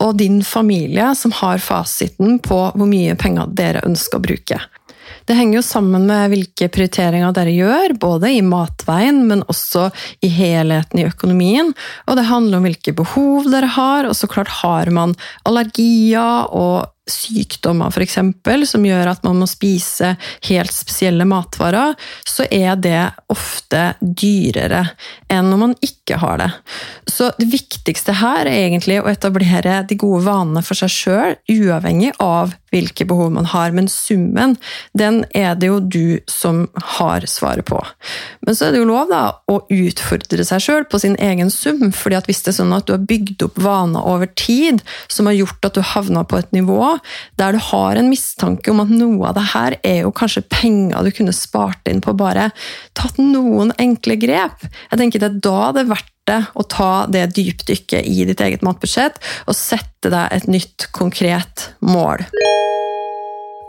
og 0.04 0.18
din 0.20 0.42
familie 0.44 1.14
som 1.16 1.32
har 1.40 1.62
fasiten 1.64 2.38
på 2.44 2.60
hvor 2.74 2.88
mye 2.88 3.16
penger 3.18 3.52
dere 3.56 3.84
ønsker 3.88 4.20
å 4.20 4.26
bruke. 4.26 4.60
Det 5.24 5.36
henger 5.36 5.58
jo 5.58 5.64
sammen 5.64 6.04
med 6.08 6.32
hvilke 6.32 6.68
prioriteringer 6.72 7.32
dere 7.36 7.52
gjør, 7.54 7.94
både 8.00 8.32
i 8.36 8.42
matveien, 8.44 9.22
men 9.28 9.44
også 9.48 9.88
i 10.24 10.28
helheten 10.32 11.00
i 11.00 11.06
økonomien. 11.08 11.72
Og 12.08 12.18
det 12.18 12.26
handler 12.28 12.60
om 12.60 12.68
hvilke 12.68 12.92
behov 12.96 13.48
dere 13.52 13.70
har, 13.72 14.08
og 14.08 14.16
så 14.16 14.28
klart 14.28 14.52
har 14.60 14.92
man 14.92 15.16
allergier 15.48 16.52
og 16.52 16.90
sykdommer 17.10 17.92
f.eks., 17.92 18.18
som 18.70 18.86
gjør 18.86 19.10
at 19.12 19.24
man 19.26 19.40
må 19.42 19.48
spise 19.50 20.14
helt 20.48 20.72
spesielle 20.72 21.26
matvarer, 21.28 21.94
så 22.28 22.46
er 22.50 22.78
det 22.80 23.02
ofte 23.32 23.94
dyrere 24.00 24.86
enn 25.32 25.50
når 25.50 25.60
man 25.60 25.74
ikke 25.84 26.18
har 26.22 26.40
det. 26.40 26.50
Så 27.10 27.30
det 27.38 27.50
viktigste 27.52 28.16
her 28.20 28.48
er 28.48 28.68
egentlig 28.68 29.00
å 29.02 29.08
etablere 29.10 29.82
de 29.88 29.98
gode 30.00 30.24
vanene 30.26 30.64
for 30.64 30.78
seg 30.78 30.92
sjøl, 30.92 31.38
uavhengig 31.50 32.14
av 32.22 32.54
hvilke 32.74 33.06
behov 33.08 33.32
man 33.36 33.48
har. 33.52 33.72
Men 33.76 33.88
summen, 33.90 34.56
den 34.98 35.22
er 35.36 35.54
det 35.58 35.70
jo 35.70 35.78
du 35.80 36.20
som 36.30 36.64
har 36.96 37.26
svaret 37.30 37.68
på. 37.68 37.80
Men 38.44 38.56
så 38.56 38.68
er 38.68 38.74
det 38.74 38.82
jo 38.82 38.88
lov 38.90 39.12
da, 39.12 39.24
å 39.50 39.60
utfordre 39.72 40.46
seg 40.46 40.64
sjøl 40.64 40.88
på 40.90 41.00
sin 41.02 41.16
egen 41.22 41.52
sum. 41.54 41.90
fordi 41.92 42.18
at 42.18 42.28
hvis 42.30 42.42
det 42.44 42.54
er 42.54 42.60
sånn 42.60 42.74
at 42.76 42.88
du 42.88 42.94
har 42.96 43.06
bygd 43.06 43.46
opp 43.46 43.58
vaner 43.60 44.04
over 44.08 44.30
tid 44.38 44.82
som 45.08 45.28
har 45.28 45.38
gjort 45.38 45.68
at 45.68 45.76
du 45.76 45.84
havna 45.94 46.24
på 46.26 46.40
et 46.40 46.52
nivå 46.56 46.93
der 47.40 47.54
du 47.54 47.62
har 47.70 48.00
en 48.00 48.10
mistanke 48.10 48.72
om 48.72 48.82
at 48.84 48.92
noe 48.92 49.30
av 49.30 49.36
det 49.38 49.46
her 49.52 49.78
er 49.82 50.00
jo 50.04 50.14
kanskje 50.14 50.44
penger 50.50 51.04
du 51.04 51.12
kunne 51.14 51.36
spart 51.36 51.90
inn 51.90 52.02
på 52.04 52.16
bare 52.18 52.50
tatt 52.96 53.20
noen 53.20 53.74
enkle 53.80 54.18
grep. 54.20 54.66
Jeg 54.90 55.00
tenker 55.00 55.24
Det 55.24 55.30
er 55.30 55.40
da 55.44 55.72
det 55.74 55.84
er 55.84 55.92
verdt 55.92 56.10
det 56.24 56.40
å 56.56 56.64
ta 56.64 57.04
det 57.10 57.26
dypdykket 57.36 58.06
i 58.08 58.24
ditt 58.28 58.40
eget 58.40 58.64
matbudsjett 58.64 59.20
og 59.44 59.56
sette 59.58 60.08
deg 60.12 60.32
et 60.32 60.48
nytt, 60.48 60.88
konkret 60.96 61.68
mål. 61.84 62.24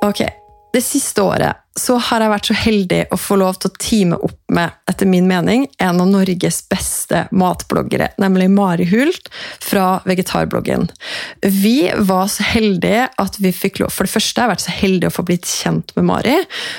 Ok, 0.05 0.23
det 0.71 0.83
siste 0.85 1.23
året 1.25 1.64
så 1.79 1.97
har 1.99 2.23
jeg 2.23 2.31
vært 2.31 2.47
så 2.47 2.55
heldig 2.55 2.99
å 3.11 3.17
få 3.19 3.35
lov 3.41 3.57
til 3.59 3.71
å 3.71 3.79
teame 3.81 4.19
opp 4.23 4.37
med, 4.55 4.71
etter 4.87 5.09
min 5.09 5.27
mening, 5.27 5.65
en 5.83 5.99
av 5.99 6.07
Norges 6.07 6.61
beste 6.71 7.25
matbloggere, 7.35 8.13
nemlig 8.21 8.47
Mari 8.53 8.87
Hult 8.91 9.27
fra 9.63 9.99
Vegetarbloggen. 10.07 10.87
Vi 11.43 11.91
var 12.07 12.29
så 12.31 12.45
heldige 12.47 13.09
at 13.21 13.39
vi 13.43 13.51
fikk 13.55 13.81
lov 13.81 13.91
For 13.91 14.07
det 14.07 14.13
første 14.13 14.39
har 14.39 14.47
jeg 14.47 14.53
vært 14.53 14.65
så 14.65 14.77
heldig 14.77 15.09
å 15.09 15.15
få 15.17 15.27
blitt 15.27 15.49
kjent 15.49 15.91
med 15.97 16.07
Mari. 16.07 16.37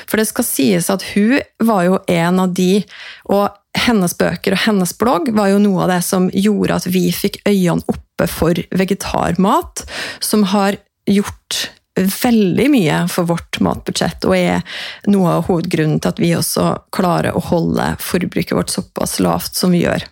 For 0.08 0.20
det 0.20 0.28
skal 0.30 0.48
sies 0.48 0.90
at 0.92 1.04
hun 1.12 1.38
var 1.68 1.84
jo 1.86 2.00
en 2.16 2.42
av 2.46 2.56
de 2.56 2.80
og 3.28 3.52
hennes 3.76 4.16
bøker 4.16 4.56
og 4.56 4.64
hennes 4.64 4.94
blogg 4.96 5.28
var 5.36 5.52
jo 5.52 5.60
noe 5.60 5.84
av 5.84 5.92
det 5.92 6.02
som 6.06 6.30
gjorde 6.32 6.80
at 6.80 6.88
vi 6.88 7.10
fikk 7.12 7.42
øynene 7.44 7.84
oppe 7.92 8.28
for 8.30 8.56
vegetarmat, 8.72 9.84
som 10.24 10.46
har 10.54 10.80
gjort 11.06 11.66
veldig 11.96 12.66
mye 12.72 12.98
for 13.12 13.28
vårt 13.30 13.60
matbudsjett, 13.64 14.26
og 14.28 14.36
er 14.36 14.80
noe 15.10 15.38
av 15.38 15.46
hovedgrunnen 15.48 16.00
til 16.00 16.12
at 16.12 16.20
vi 16.20 16.34
også 16.36 16.68
klarer 16.94 17.36
å 17.36 17.44
holde 17.48 17.94
forbruket 18.02 18.56
vårt 18.56 18.74
såpass 18.74 19.18
lavt 19.24 19.56
som 19.56 19.72
vi 19.74 19.84
gjør. 19.86 20.04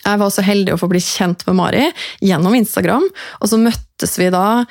Jeg 0.00 0.20
var 0.20 0.30
så 0.32 0.42
heldig 0.44 0.74
å 0.74 0.80
få 0.80 0.88
bli 0.90 1.00
kjent 1.02 1.42
med 1.46 1.56
Mari 1.58 1.84
gjennom 2.24 2.54
Instagram. 2.56 3.06
Og 3.40 3.50
så 3.50 3.58
møttes 3.60 4.16
vi 4.20 4.28
da 4.32 4.62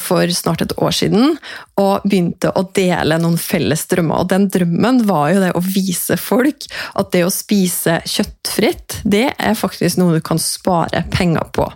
for 0.00 0.30
snart 0.34 0.64
et 0.64 0.74
år 0.80 0.94
siden 0.96 1.36
og 1.80 2.04
begynte 2.06 2.52
å 2.56 2.64
dele 2.76 3.18
noen 3.20 3.36
felles 3.40 3.84
drømmer. 3.90 4.24
Og 4.24 4.30
den 4.32 4.48
drømmen 4.52 5.02
var 5.08 5.34
jo 5.34 5.42
det 5.44 5.52
å 5.56 5.62
vise 5.64 6.18
folk 6.20 6.66
at 7.00 7.12
det 7.14 7.24
å 7.26 7.32
spise 7.32 8.00
kjøttfritt, 8.08 9.00
det 9.04 9.28
er 9.36 9.58
faktisk 9.58 10.00
noe 10.00 10.18
du 10.18 10.24
kan 10.24 10.40
spare 10.42 11.04
penger 11.12 11.48
på. 11.54 11.68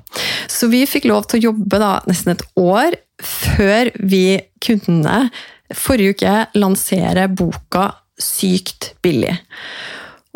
Så 0.48 0.70
vi 0.72 0.84
fikk 0.88 1.08
lov 1.10 1.28
til 1.28 1.40
å 1.40 1.50
jobbe 1.50 1.80
da 1.82 1.94
nesten 2.08 2.34
et 2.34 2.44
år 2.60 2.98
før 3.24 3.92
vi 3.98 4.40
kunne 4.64 5.28
forrige 5.76 6.16
uke 6.16 6.36
lansere 6.58 7.28
boka 7.28 7.90
Sykt 8.18 8.96
billig. 8.98 9.30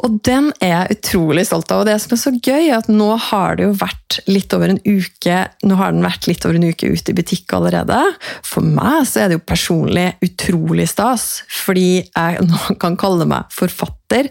Og 0.03 0.19
den 0.27 0.51
er 0.59 0.73
jeg 0.73 0.97
utrolig 0.97 1.45
stolt 1.47 1.71
av. 1.71 1.83
Og 1.83 1.89
det 1.89 1.97
som 2.03 2.15
er 2.15 2.21
så 2.21 2.33
gøy, 2.35 2.69
er 2.69 2.81
at 2.81 2.91
nå 2.91 3.09
har 3.31 3.59
det 3.59 3.69
jo 3.69 3.75
vært 3.79 4.19
litt 4.29 4.53
over 4.53 4.73
en 4.73 4.81
uke 4.83 5.37
nå 5.63 5.77
har 5.79 5.95
den 5.95 6.05
vært 6.05 6.27
litt 6.29 6.45
over 6.45 6.59
en 6.59 6.67
uke 6.69 6.91
ute 6.91 7.13
i 7.13 7.17
butikk 7.17 7.55
allerede. 7.57 7.99
For 8.47 8.67
meg 8.67 9.07
så 9.09 9.23
er 9.23 9.31
det 9.31 9.39
jo 9.39 9.47
personlig 9.47 10.09
utrolig 10.25 10.89
stas, 10.91 11.45
fordi 11.63 12.03
jeg 12.03 12.47
nå 12.49 12.77
kan 12.83 12.99
kalle 13.01 13.29
meg 13.31 13.49
forfatter. 13.55 14.29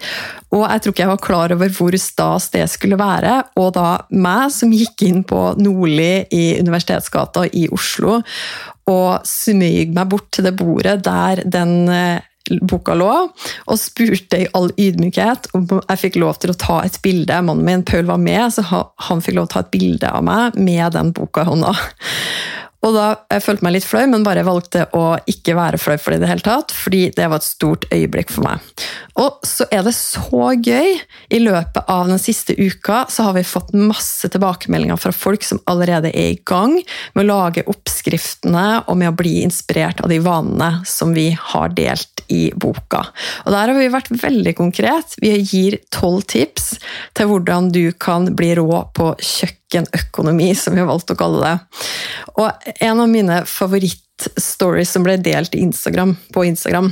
Og 0.51 0.65
jeg 0.67 0.83
tror 0.83 0.93
ikke 0.93 1.05
jeg 1.05 1.13
var 1.13 1.23
klar 1.23 1.55
over 1.55 1.71
hvor 1.73 1.97
stas 2.03 2.49
det 2.53 2.65
skulle 2.71 2.99
være. 2.99 3.37
Og 3.61 3.71
da 3.77 3.87
meg 4.11 4.51
som 4.53 4.73
gikk 4.75 5.07
inn 5.07 5.23
på 5.27 5.53
Nordli 5.61 6.27
i 6.35 6.45
Universitetsgata 6.59 7.47
i 7.57 7.67
Oslo 7.71 8.19
og 8.91 9.27
smyg 9.27 9.93
meg 9.95 10.09
bort 10.11 10.27
til 10.35 10.47
det 10.47 10.55
bordet 10.57 10.97
der 11.05 11.43
den 11.47 11.73
eh, 11.93 12.27
boka 12.62 12.95
lå, 12.98 13.12
og 13.67 13.79
spurte 13.79 14.43
i 14.43 14.50
all 14.57 14.71
ydmykhet 14.79 15.51
om 15.57 15.67
jeg 15.79 16.01
fikk 16.05 16.19
lov 16.21 16.39
til 16.41 16.53
å 16.53 16.60
ta 16.60 16.81
et 16.86 16.98
bilde. 17.03 17.41
Mannen 17.45 17.67
min 17.67 17.86
Paul 17.88 18.07
var 18.10 18.21
med, 18.21 18.48
så 18.53 18.65
han 18.65 19.24
fikk 19.24 19.38
lov 19.38 19.50
til 19.50 19.51
å 19.51 19.53
ta 19.57 19.65
et 19.65 19.74
bilde 19.75 20.12
av 20.12 20.25
meg 20.25 20.57
med 20.60 20.98
den 20.98 21.13
boka 21.15 21.45
i 21.45 21.51
hånda. 21.51 21.75
Og 22.81 22.95
da 22.95 23.07
jeg 23.29 23.43
følte 23.45 23.65
meg 23.65 23.75
litt 23.75 23.86
flau, 23.86 24.01
men 24.10 24.24
bare 24.25 24.45
valgte 24.45 24.88
å 24.98 25.13
ikke 25.29 25.53
være 25.57 25.77
flau 25.77 26.00
for 26.01 26.13
det 26.13 26.17
i 26.17 26.24
det 26.24 26.29
hele 26.31 26.45
tatt, 26.45 26.74
fordi 26.74 27.01
det 27.13 27.27
var 27.29 27.38
et 27.38 27.45
stort 27.45 27.86
øyeblikk 27.93 28.33
for 28.33 28.45
meg. 28.48 28.86
Og 29.21 29.45
så 29.45 29.67
er 29.69 29.83
det 29.86 29.93
så 29.93 30.50
gøy! 30.57 30.98
I 31.31 31.41
løpet 31.43 31.86
av 31.91 32.10
den 32.10 32.21
siste 32.21 32.55
uka 32.57 33.03
så 33.12 33.27
har 33.27 33.38
vi 33.38 33.45
fått 33.45 33.75
masse 33.77 34.31
tilbakemeldinger 34.33 34.98
fra 35.00 35.13
folk 35.13 35.45
som 35.45 35.62
allerede 35.69 36.10
er 36.10 36.33
i 36.33 36.41
gang 36.48 36.74
med 37.13 37.24
å 37.24 37.27
lage 37.29 37.67
oppskriftene 37.69 38.65
og 38.88 38.98
med 38.98 39.12
å 39.12 39.17
bli 39.19 39.38
inspirert 39.45 40.01
av 40.01 40.10
de 40.10 40.17
vanene 40.24 40.81
som 40.89 41.13
vi 41.13 41.29
har 41.38 41.77
delt 41.77 42.20
i 42.31 42.41
boka. 42.55 43.03
Og 43.45 43.51
der 43.53 43.71
har 43.71 43.77
vi 43.77 43.89
vært 43.91 44.11
veldig 44.23 44.55
konkret. 44.57 45.15
Vi 45.21 45.33
gir 45.41 45.77
tolv 45.93 46.25
tips 46.31 46.73
til 47.17 47.29
hvordan 47.31 47.71
du 47.75 47.83
kan 47.91 48.29
bli 48.38 48.53
rå 48.59 48.83
på 48.95 49.11
kjøkkenøkonomi, 49.19 50.51
som 50.57 50.75
vi 50.75 50.83
har 50.83 50.89
valgt 50.89 51.13
å 51.13 51.19
kalle 51.19 51.43
det. 51.43 51.55
Og 52.38 52.73
en 52.79 53.03
av 53.03 53.11
mine 53.11 53.43
favorittstories 53.50 54.91
som 54.95 55.07
ble 55.07 55.19
delt 55.21 55.55
Instagram, 55.57 56.15
på 56.33 56.47
Instagram, 56.47 56.91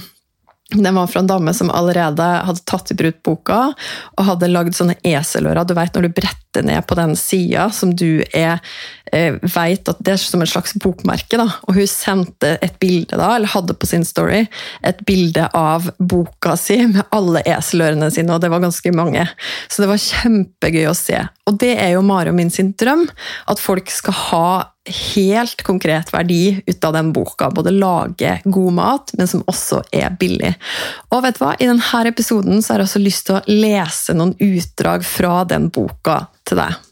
den 0.69 0.95
var 0.95 1.07
fra 1.07 1.19
en 1.19 1.27
dame 1.27 1.53
som 1.53 1.71
allerede 1.73 2.21
hadde 2.21 2.61
tatt 2.69 2.91
i 2.93 2.95
bruk 2.97 3.23
boka 3.25 3.71
og 4.17 4.25
hadde 4.27 4.51
lagd 4.51 4.75
sånne 4.77 4.99
eselører. 5.01 5.65
Du 5.65 5.73
vet 5.73 5.95
når 5.95 6.05
du 6.05 6.17
bretter 6.19 6.65
ned 6.65 6.85
på 6.85 6.97
den 6.99 7.15
sida 7.17 7.71
som 7.73 7.95
du 7.97 8.21
er, 8.37 8.61
vet 9.11 9.89
at 9.91 10.01
det 10.03 10.13
er 10.15 10.21
som 10.21 10.43
et 10.43 10.51
slags 10.51 10.75
bokmerke. 10.79 11.39
Da. 11.39 11.47
Og 11.67 11.77
hun 11.77 11.89
sendte 11.89 12.55
et 12.65 12.75
bilde, 12.81 13.17
da, 13.17 13.33
eller 13.35 13.51
hadde 13.51 13.75
på 13.77 13.89
sin 13.89 14.05
story, 14.07 14.45
et 14.85 15.03
bilde 15.07 15.47
av 15.57 15.89
boka 15.99 16.55
si 16.59 16.79
med 16.87 17.03
alle 17.15 17.43
eselørene 17.47 18.11
sine, 18.13 18.33
og 18.35 18.43
det 18.43 18.51
var 18.53 18.63
ganske 18.63 18.93
mange. 18.95 19.25
Så 19.69 19.83
det 19.83 19.91
var 19.91 20.03
kjempegøy 20.03 20.89
å 20.89 20.97
se. 20.97 21.21
Og 21.49 21.57
det 21.61 21.75
er 21.81 21.95
jo 21.95 22.05
Mari 22.05 22.31
og 22.31 22.37
min 22.37 22.51
sin 22.53 22.73
drøm, 22.77 23.07
at 23.49 23.61
folk 23.61 23.89
skal 23.93 24.17
ha 24.29 24.49
helt 24.89 25.61
konkret 25.65 26.13
verdi 26.13 26.61
ut 26.65 26.85
av 26.85 26.95
den 26.95 27.11
boka. 27.13 27.49
Både 27.53 27.73
lage 27.73 28.39
god 28.45 28.73
mat, 28.73 29.13
men 29.17 29.29
som 29.29 29.43
også 29.49 29.83
er 29.93 30.13
billig. 30.19 30.53
Og 31.13 31.23
vet 31.25 31.37
du 31.37 31.43
hva? 31.43 31.55
I 31.59 31.69
denne 31.69 32.03
episoden 32.09 32.63
så 32.63 32.73
har 32.73 32.83
jeg 32.83 32.89
også 32.89 33.03
lyst 33.03 33.27
til 33.29 33.39
å 33.39 33.43
lese 33.49 34.17
noen 34.17 34.35
utdrag 34.39 35.05
fra 35.05 35.43
den 35.49 35.69
boka 35.73 36.23
til 36.49 36.61
deg. 36.63 36.88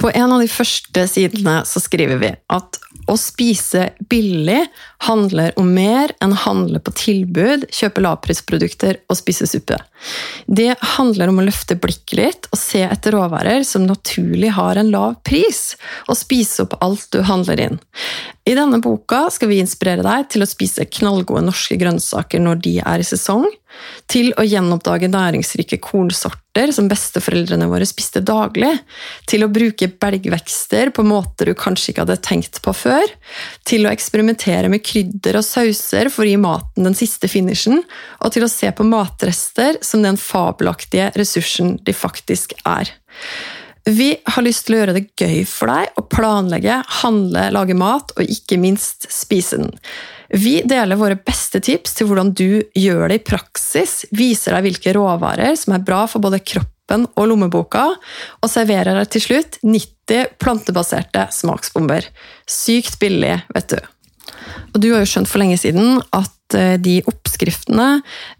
På 0.00 0.10
en 0.10 0.32
av 0.32 0.40
de 0.42 0.48
første 0.50 1.06
sidene 1.06 1.60
så 1.68 1.80
skriver 1.82 2.18
vi 2.18 2.32
at 2.52 2.80
å 3.10 3.14
spise 3.20 3.90
billig 4.10 4.64
handler 5.06 5.52
om 5.60 5.68
mer 5.76 6.12
enn 6.24 6.32
å 6.34 6.40
handle 6.44 6.80
på 6.82 6.94
tilbud, 6.98 7.66
kjøpe 7.72 8.02
lavprisprodukter 8.02 8.98
og 9.06 9.18
spise 9.18 9.46
suppe. 9.48 9.78
Det 10.46 10.72
handler 10.96 11.30
om 11.30 11.38
å 11.40 11.46
løfte 11.46 11.76
blikket 11.78 12.18
litt 12.18 12.48
og 12.50 12.58
se 12.58 12.82
etter 12.86 13.14
råvarer 13.14 13.62
som 13.68 13.86
naturlig 13.86 14.54
har 14.56 14.80
en 14.80 14.92
lav 14.94 15.18
pris, 15.26 15.74
og 16.08 16.18
spise 16.18 16.64
opp 16.64 16.78
alt 16.84 17.06
du 17.14 17.20
handler 17.26 17.66
inn. 17.68 17.82
I 18.48 18.56
denne 18.58 18.80
boka 18.84 19.26
skal 19.32 19.52
vi 19.52 19.60
inspirere 19.62 20.04
deg 20.04 20.30
til 20.32 20.44
å 20.44 20.48
spise 20.48 20.88
knallgode 20.90 21.46
norske 21.46 21.78
grønnsaker 21.80 22.42
når 22.42 22.64
de 22.64 22.78
er 22.82 23.04
i 23.04 23.06
sesong, 23.06 23.46
til 24.10 24.32
å 24.38 24.46
gjenoppdage 24.46 25.10
næringsrike 25.12 25.80
kornsorter 25.82 26.43
urter 26.54 26.72
som 26.72 26.88
besteforeldrene 26.88 27.66
våre 27.66 27.86
spiste 27.86 28.20
daglig, 28.20 28.78
til 29.26 29.44
å 29.44 29.50
bruke 29.50 29.88
belgvekster 29.88 30.90
på 30.94 31.02
måter 31.02 31.46
du 31.46 31.54
kanskje 31.54 31.92
ikke 31.92 32.04
hadde 32.04 32.22
tenkt 32.22 32.62
på 32.62 32.72
før, 32.72 33.04
til 33.64 33.86
å 33.86 33.92
eksperimentere 33.92 34.68
med 34.68 34.84
krydder 34.84 35.38
og 35.38 35.44
sauser 35.44 36.10
for 36.10 36.24
å 36.24 36.28
gi 36.28 36.36
maten 36.36 36.84
den 36.84 36.94
siste 36.94 37.28
finishen, 37.28 37.82
og 38.20 38.32
til 38.32 38.44
å 38.44 38.50
se 38.50 38.70
på 38.70 38.86
matrester 38.86 39.78
som 39.82 40.02
den 40.02 40.16
fabelaktige 40.16 41.10
ressursen 41.16 41.78
de 41.82 41.92
faktisk 41.92 42.54
er. 42.64 42.90
Vi 43.84 44.14
har 44.16 44.44
lyst 44.44 44.64
til 44.64 44.76
å 44.76 44.78
gjøre 44.78 44.94
det 44.96 45.10
gøy 45.20 45.42
for 45.44 45.68
deg 45.68 45.98
å 46.00 46.06
planlegge, 46.08 46.78
handle, 47.02 47.50
lage 47.52 47.74
mat 47.76 48.14
og 48.16 48.30
ikke 48.32 48.56
minst 48.56 49.10
spise 49.12 49.58
den. 49.60 49.74
Vi 50.34 50.56
deler 50.66 50.98
våre 50.98 51.14
beste 51.14 51.60
tips 51.62 51.94
til 51.94 52.08
hvordan 52.10 52.32
du 52.34 52.64
gjør 52.74 53.06
det 53.10 53.20
i 53.20 53.24
praksis, 53.28 54.02
viser 54.10 54.56
deg 54.56 54.66
hvilke 54.66 54.94
råvarer 54.96 55.54
som 55.58 55.76
er 55.76 55.84
bra 55.86 56.04
for 56.10 56.24
både 56.24 56.42
kroppen 56.42 57.06
og 57.14 57.28
lommeboka, 57.30 57.84
og 58.42 58.50
serverer 58.50 58.98
deg 58.98 59.12
til 59.14 59.22
slutt 59.28 59.60
90 59.62 60.34
plantebaserte 60.42 61.28
smaksbomber. 61.32 62.08
Sykt 62.50 62.98
billig, 62.98 63.36
vet 63.54 63.76
du. 63.76 63.78
Og 64.74 64.82
du 64.82 64.90
har 64.90 65.04
jo 65.04 65.10
skjønt 65.12 65.30
for 65.30 65.40
lenge 65.40 65.60
siden 65.60 66.00
at 66.16 66.56
eh, 66.58 66.74
de 66.82 66.96
oppskriftene 67.06 67.88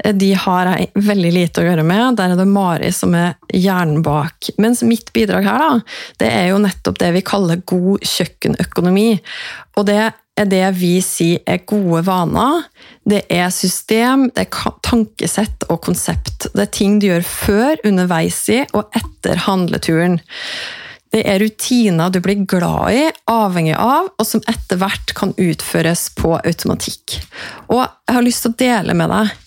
eh, 0.03 0.11
de 0.19 0.33
har 0.35 0.73
jeg 0.73 0.91
veldig 0.99 1.33
lite 1.37 1.63
å 1.63 1.69
gjøre 1.69 1.87
med. 1.87 2.19
Der 2.19 2.35
er 2.35 2.41
det 2.41 2.49
Mari 2.51 2.91
som 2.97 3.15
er 3.15 3.39
hjernen 3.55 4.03
bak. 4.05 4.51
Mens 4.59 4.83
mitt 4.83 5.15
bidrag 5.15 5.47
her, 5.47 5.63
da, 5.63 6.03
det 6.25 6.35
er 6.35 6.51
jo 6.51 6.61
nettopp 6.65 6.99
det 7.01 7.15
vi 7.15 7.25
kaller 7.27 7.63
god 7.63 8.03
kjøkkenøkonomi. 8.17 9.09
Og 9.79 9.89
det 9.89 10.03
er 10.35 10.49
det 10.50 10.64
vi 10.79 10.97
sier 11.05 11.43
er 11.47 11.62
gode 11.69 12.03
vaner. 12.09 12.64
Det 13.07 13.23
er 13.33 13.53
system, 13.55 14.29
det 14.35 14.47
er 14.47 14.73
tankesett 14.87 15.67
og 15.71 15.83
konsept. 15.87 16.49
Det 16.55 16.67
er 16.67 16.73
ting 16.75 16.99
du 16.99 17.09
gjør 17.09 17.26
før, 17.29 17.85
underveis 17.87 18.41
i 18.53 18.62
og 18.73 18.91
etter 18.99 19.45
handleturen. 19.47 20.19
Det 21.14 21.23
er 21.31 21.38
rutiner 21.38 22.11
du 22.11 22.19
blir 22.25 22.43
glad 22.50 22.97
i, 22.97 23.05
avhengig 23.31 23.76
av, 23.79 24.11
og 24.19 24.26
som 24.26 24.43
etter 24.50 24.81
hvert 24.81 25.14
kan 25.14 25.35
utføres 25.38 26.09
på 26.19 26.35
automatikk. 26.41 27.21
Og 27.71 27.85
jeg 27.85 28.17
har 28.17 28.26
lyst 28.26 28.43
til 28.43 28.55
å 28.55 28.62
dele 28.64 28.99
med 28.99 29.14
deg 29.14 29.41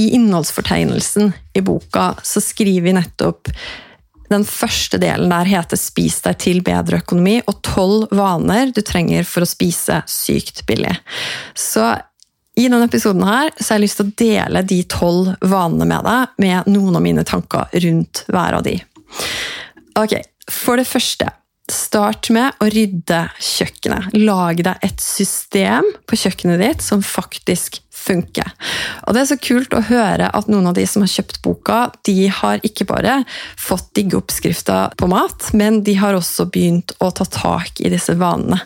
I 0.00 0.08
innholdsfortegnelsen 0.16 1.34
i 1.54 1.60
boka 1.64 2.14
så 2.24 2.40
skriver 2.42 2.88
vi 2.88 2.96
nettopp 2.96 3.52
den 4.32 4.44
første 4.48 4.98
delen 5.00 5.30
der 5.32 5.48
heter 5.48 5.78
'Spis 5.78 6.20
deg 6.24 6.38
til 6.40 6.62
bedre 6.64 7.02
økonomi' 7.02 7.42
og 7.46 7.60
tolv 7.66 8.08
vaner 8.14 8.72
du 8.72 8.80
trenger 8.80 9.26
for 9.28 9.44
å 9.44 9.48
spise 9.48 10.02
sykt 10.08 10.64
billig. 10.66 10.96
Så 11.54 11.92
i 12.54 12.68
denne 12.68 12.86
episoden 12.86 13.24
her 13.26 13.50
så 13.58 13.72
har 13.74 13.80
jeg 13.80 13.84
lyst 13.88 14.00
til 14.00 14.06
å 14.08 14.16
dele 14.20 14.62
de 14.62 14.82
tolv 14.86 15.32
vanene 15.42 15.88
med 15.90 16.06
deg, 16.06 16.34
med 16.38 16.68
noen 16.70 16.98
av 16.98 17.02
mine 17.02 17.24
tanker 17.26 17.66
rundt 17.84 18.24
hver 18.30 18.60
av 18.60 18.62
de. 18.66 18.76
Ok, 19.98 20.14
for 20.50 20.78
det 20.78 20.86
første, 20.86 21.28
start 21.70 22.30
med 22.34 22.54
å 22.62 22.68
rydde 22.70 23.20
kjøkkenet. 23.42 24.14
Lag 24.22 24.62
deg 24.66 24.86
et 24.86 25.02
system 25.02 25.86
på 26.06 26.18
kjøkkenet 26.20 26.62
ditt 26.62 26.84
som 26.84 27.02
faktisk 27.04 27.80
funke. 28.04 28.44
Og 29.06 29.14
Det 29.14 29.22
er 29.22 29.28
så 29.30 29.38
kult 29.40 29.74
å 29.76 29.82
høre 29.88 30.28
at 30.28 30.48
noen 30.50 30.68
av 30.70 30.76
de 30.76 30.84
som 30.88 31.04
har 31.04 31.12
kjøpt 31.12 31.40
boka, 31.44 31.78
de 32.06 32.28
har 32.28 32.62
ikke 32.66 32.86
bare 32.88 33.20
fått 33.60 33.90
digge 33.96 34.18
oppskrifter 34.18 34.94
på 35.00 35.08
mat, 35.10 35.50
men 35.56 35.82
de 35.86 35.96
har 36.00 36.16
også 36.16 36.48
begynt 36.52 36.94
å 37.04 37.10
ta 37.14 37.26
tak 37.28 37.80
i 37.84 37.92
disse 37.92 38.16
vanene. 38.20 38.60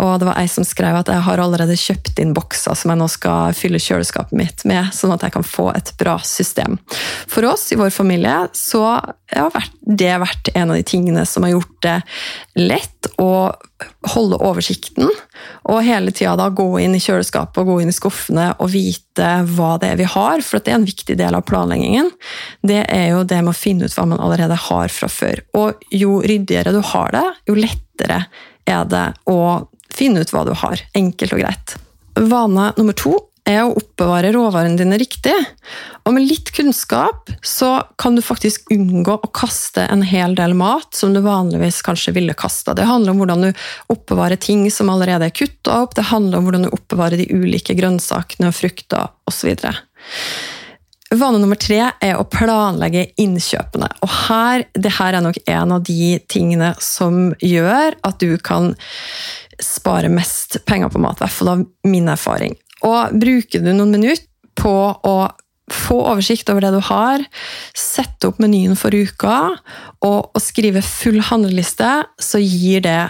Og 0.00 0.18
Det 0.20 0.28
var 0.28 0.38
ei 0.40 0.48
som 0.50 0.66
skrev 0.66 0.96
at 1.00 1.10
jeg 1.10 1.24
har 1.26 1.42
allerede 1.42 1.76
kjøpt 1.78 2.20
inn 2.22 2.34
bokser 2.36 2.76
som 2.78 2.92
jeg 2.92 3.00
nå 3.00 3.08
skal 3.10 3.56
fylle 3.56 3.80
kjøleskapet 3.82 4.36
mitt 4.38 4.64
med, 4.68 4.92
sånn 4.94 5.14
at 5.14 5.24
jeg 5.26 5.34
kan 5.36 5.46
få 5.46 5.70
et 5.74 5.92
bra 6.00 6.18
system. 6.24 6.78
For 7.30 7.46
oss 7.48 7.70
i 7.72 7.78
vår 7.80 7.92
familie 7.94 8.46
så 8.56 8.84
har 9.34 9.70
det 9.84 10.14
vært 10.22 10.52
en 10.54 10.70
av 10.70 10.78
de 10.78 10.86
tingene 10.86 11.24
som 11.28 11.44
har 11.46 11.56
gjort 11.56 11.78
det 11.84 12.00
lett 12.60 13.10
å 13.20 13.52
holde 14.14 14.38
oversikten, 14.38 15.10
og 15.68 15.82
hele 15.84 16.12
tida 16.14 16.48
gå 16.54 16.66
inn 16.80 16.94
i 16.96 17.02
kjøleskapet 17.02 17.62
og 17.62 17.72
gå 17.72 17.76
inn 17.82 17.90
i 17.90 17.96
skuffene 17.96 18.46
og 18.62 18.70
vite 18.72 19.30
hva 19.56 19.74
det 19.82 19.90
er 19.92 20.00
vi 20.00 20.08
har, 20.08 20.44
for 20.46 20.62
det 20.62 20.72
er 20.72 20.78
en 20.78 20.86
viktig 20.86 21.16
del 21.18 21.36
av 21.36 21.46
planleggingen. 21.48 22.12
Det 22.62 22.84
er 22.86 23.08
jo 23.12 23.24
det 23.28 23.42
med 23.42 23.54
å 23.54 23.58
finne 23.58 23.88
ut 23.88 23.96
hva 23.96 24.06
man 24.08 24.22
allerede 24.22 24.58
har 24.68 24.94
fra 24.94 25.10
før. 25.10 25.42
Og 25.58 25.84
jo 25.92 26.20
ryddigere 26.22 26.74
du 26.74 26.80
har 26.94 27.14
det, 27.16 27.26
jo 27.50 27.58
lettere 27.58 28.24
er 28.64 28.88
det 28.88 29.06
å 29.30 29.38
finne 29.94 30.22
ut 30.22 30.34
hva 30.34 30.46
du 30.46 30.54
har. 30.64 30.80
Enkelt 30.96 31.34
og 31.34 31.44
greit. 31.44 31.76
Vane 32.14 32.70
nummer 32.78 32.96
to 32.96 33.18
er 33.48 33.60
å 33.64 33.74
oppbevare 33.76 34.32
råvarene 34.34 34.78
dine 34.80 34.98
riktig. 35.00 35.34
Og 36.04 36.14
med 36.16 36.26
litt 36.28 36.50
kunnskap 36.56 37.30
så 37.44 37.76
kan 38.00 38.16
du 38.16 38.22
faktisk 38.24 38.72
unngå 38.72 39.18
å 39.18 39.32
kaste 39.36 39.84
en 39.84 40.04
hel 40.06 40.36
del 40.38 40.56
mat 40.56 40.96
som 40.96 41.12
du 41.14 41.20
vanligvis 41.24 41.82
kanskje 41.84 42.14
ville 42.16 42.36
kasta. 42.36 42.74
Det 42.76 42.88
handler 42.88 43.12
om 43.12 43.22
hvordan 43.22 43.46
du 43.46 43.64
oppbevarer 43.92 44.40
ting 44.40 44.66
som 44.72 44.92
allerede 44.92 45.28
er 45.28 45.36
kutta 45.36 45.82
opp, 45.84 45.96
det 45.96 46.08
handler 46.08 46.40
om 46.40 46.48
hvordan 46.48 46.66
du 46.66 46.72
oppbevarer 46.72 47.20
de 47.20 47.28
ulike 47.32 47.76
grønnsakene 47.76 48.48
og 48.48 48.56
frukter 48.56 49.12
osv. 49.28 49.54
Vane 51.14 51.38
nummer 51.38 51.58
tre 51.60 51.80
er 52.02 52.16
å 52.18 52.26
planlegge 52.26 53.06
innkjøpene. 53.20 53.90
Og 54.02 54.12
her, 54.24 54.64
det 54.72 54.96
her 54.96 55.14
er 55.14 55.24
nok 55.24 55.38
en 55.44 55.76
av 55.76 55.84
de 55.86 56.16
tingene 56.32 56.72
som 56.82 57.28
gjør 57.44 58.00
at 58.02 58.20
du 58.24 58.34
kan 58.42 58.72
spare 59.62 60.10
mest 60.10 60.58
penger 60.66 60.90
på 60.90 61.02
mat. 61.02 61.20
I 61.20 61.26
hvert 61.26 61.36
fall 61.36 61.52
av 61.52 61.64
min 61.86 62.10
erfaring. 62.10 62.56
Og 62.84 63.16
bruker 63.20 63.64
du 63.64 63.72
noen 63.72 63.94
minutter 63.94 64.28
på 64.58 64.74
å 64.94 65.16
få 65.72 65.96
oversikt 66.04 66.50
over 66.52 66.66
det 66.66 66.74
du 66.74 66.80
har, 66.90 67.24
sette 67.76 68.28
opp 68.28 68.40
menyen 68.42 68.76
for 68.78 68.92
uka 68.92 69.36
og, 70.04 70.18
og 70.28 70.40
skrive 70.42 70.84
full 70.84 71.22
handleliste, 71.24 72.04
så 72.20 72.40
gir 72.42 72.84
det 72.84 73.00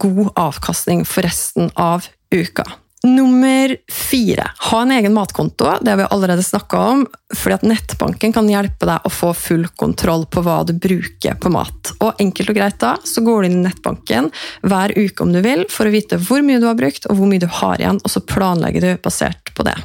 god 0.00 0.32
avkastning 0.40 1.04
for 1.08 1.28
resten 1.28 1.70
av 1.76 2.08
uka. 2.32 2.64
Nummer 3.02 3.76
fire 3.88 4.50
ha 4.70 4.82
en 4.82 4.90
egen 4.92 5.14
matkonto. 5.14 5.70
Det 5.80 5.90
har 5.90 5.96
vi 5.96 6.08
allerede 6.10 6.42
snakka 6.42 6.78
om. 6.78 7.06
fordi 7.34 7.54
at 7.54 7.62
Nettbanken 7.62 8.32
kan 8.34 8.48
hjelpe 8.50 8.88
deg 8.88 9.04
å 9.06 9.10
få 9.14 9.30
full 9.38 9.68
kontroll 9.78 10.24
på 10.26 10.42
hva 10.42 10.64
du 10.66 10.72
bruker 10.74 11.36
på 11.38 11.52
mat. 11.54 11.92
Og 12.02 12.18
enkelt 12.18 12.50
og 12.50 12.58
greit 12.58 12.80
da, 12.82 12.96
så 13.06 13.22
går 13.22 13.42
du 13.42 13.48
inn 13.48 13.60
i 13.60 13.68
nettbanken 13.68 14.32
hver 14.66 14.96
uke 14.98 15.22
om 15.22 15.30
du 15.32 15.38
vil, 15.44 15.62
for 15.70 15.86
å 15.86 15.94
vite 15.94 16.18
hvor 16.18 16.42
mye 16.42 16.58
du 16.58 16.66
har 16.66 16.78
brukt 16.80 17.06
og 17.06 17.20
hvor 17.20 17.30
mye 17.30 17.40
du 17.40 17.46
har 17.60 17.78
igjen, 17.78 18.02
og 18.02 18.10
så 18.10 18.24
planlegger 18.26 18.82
du 18.88 18.92
basert 19.06 19.54
på 19.54 19.68
det. 19.70 19.78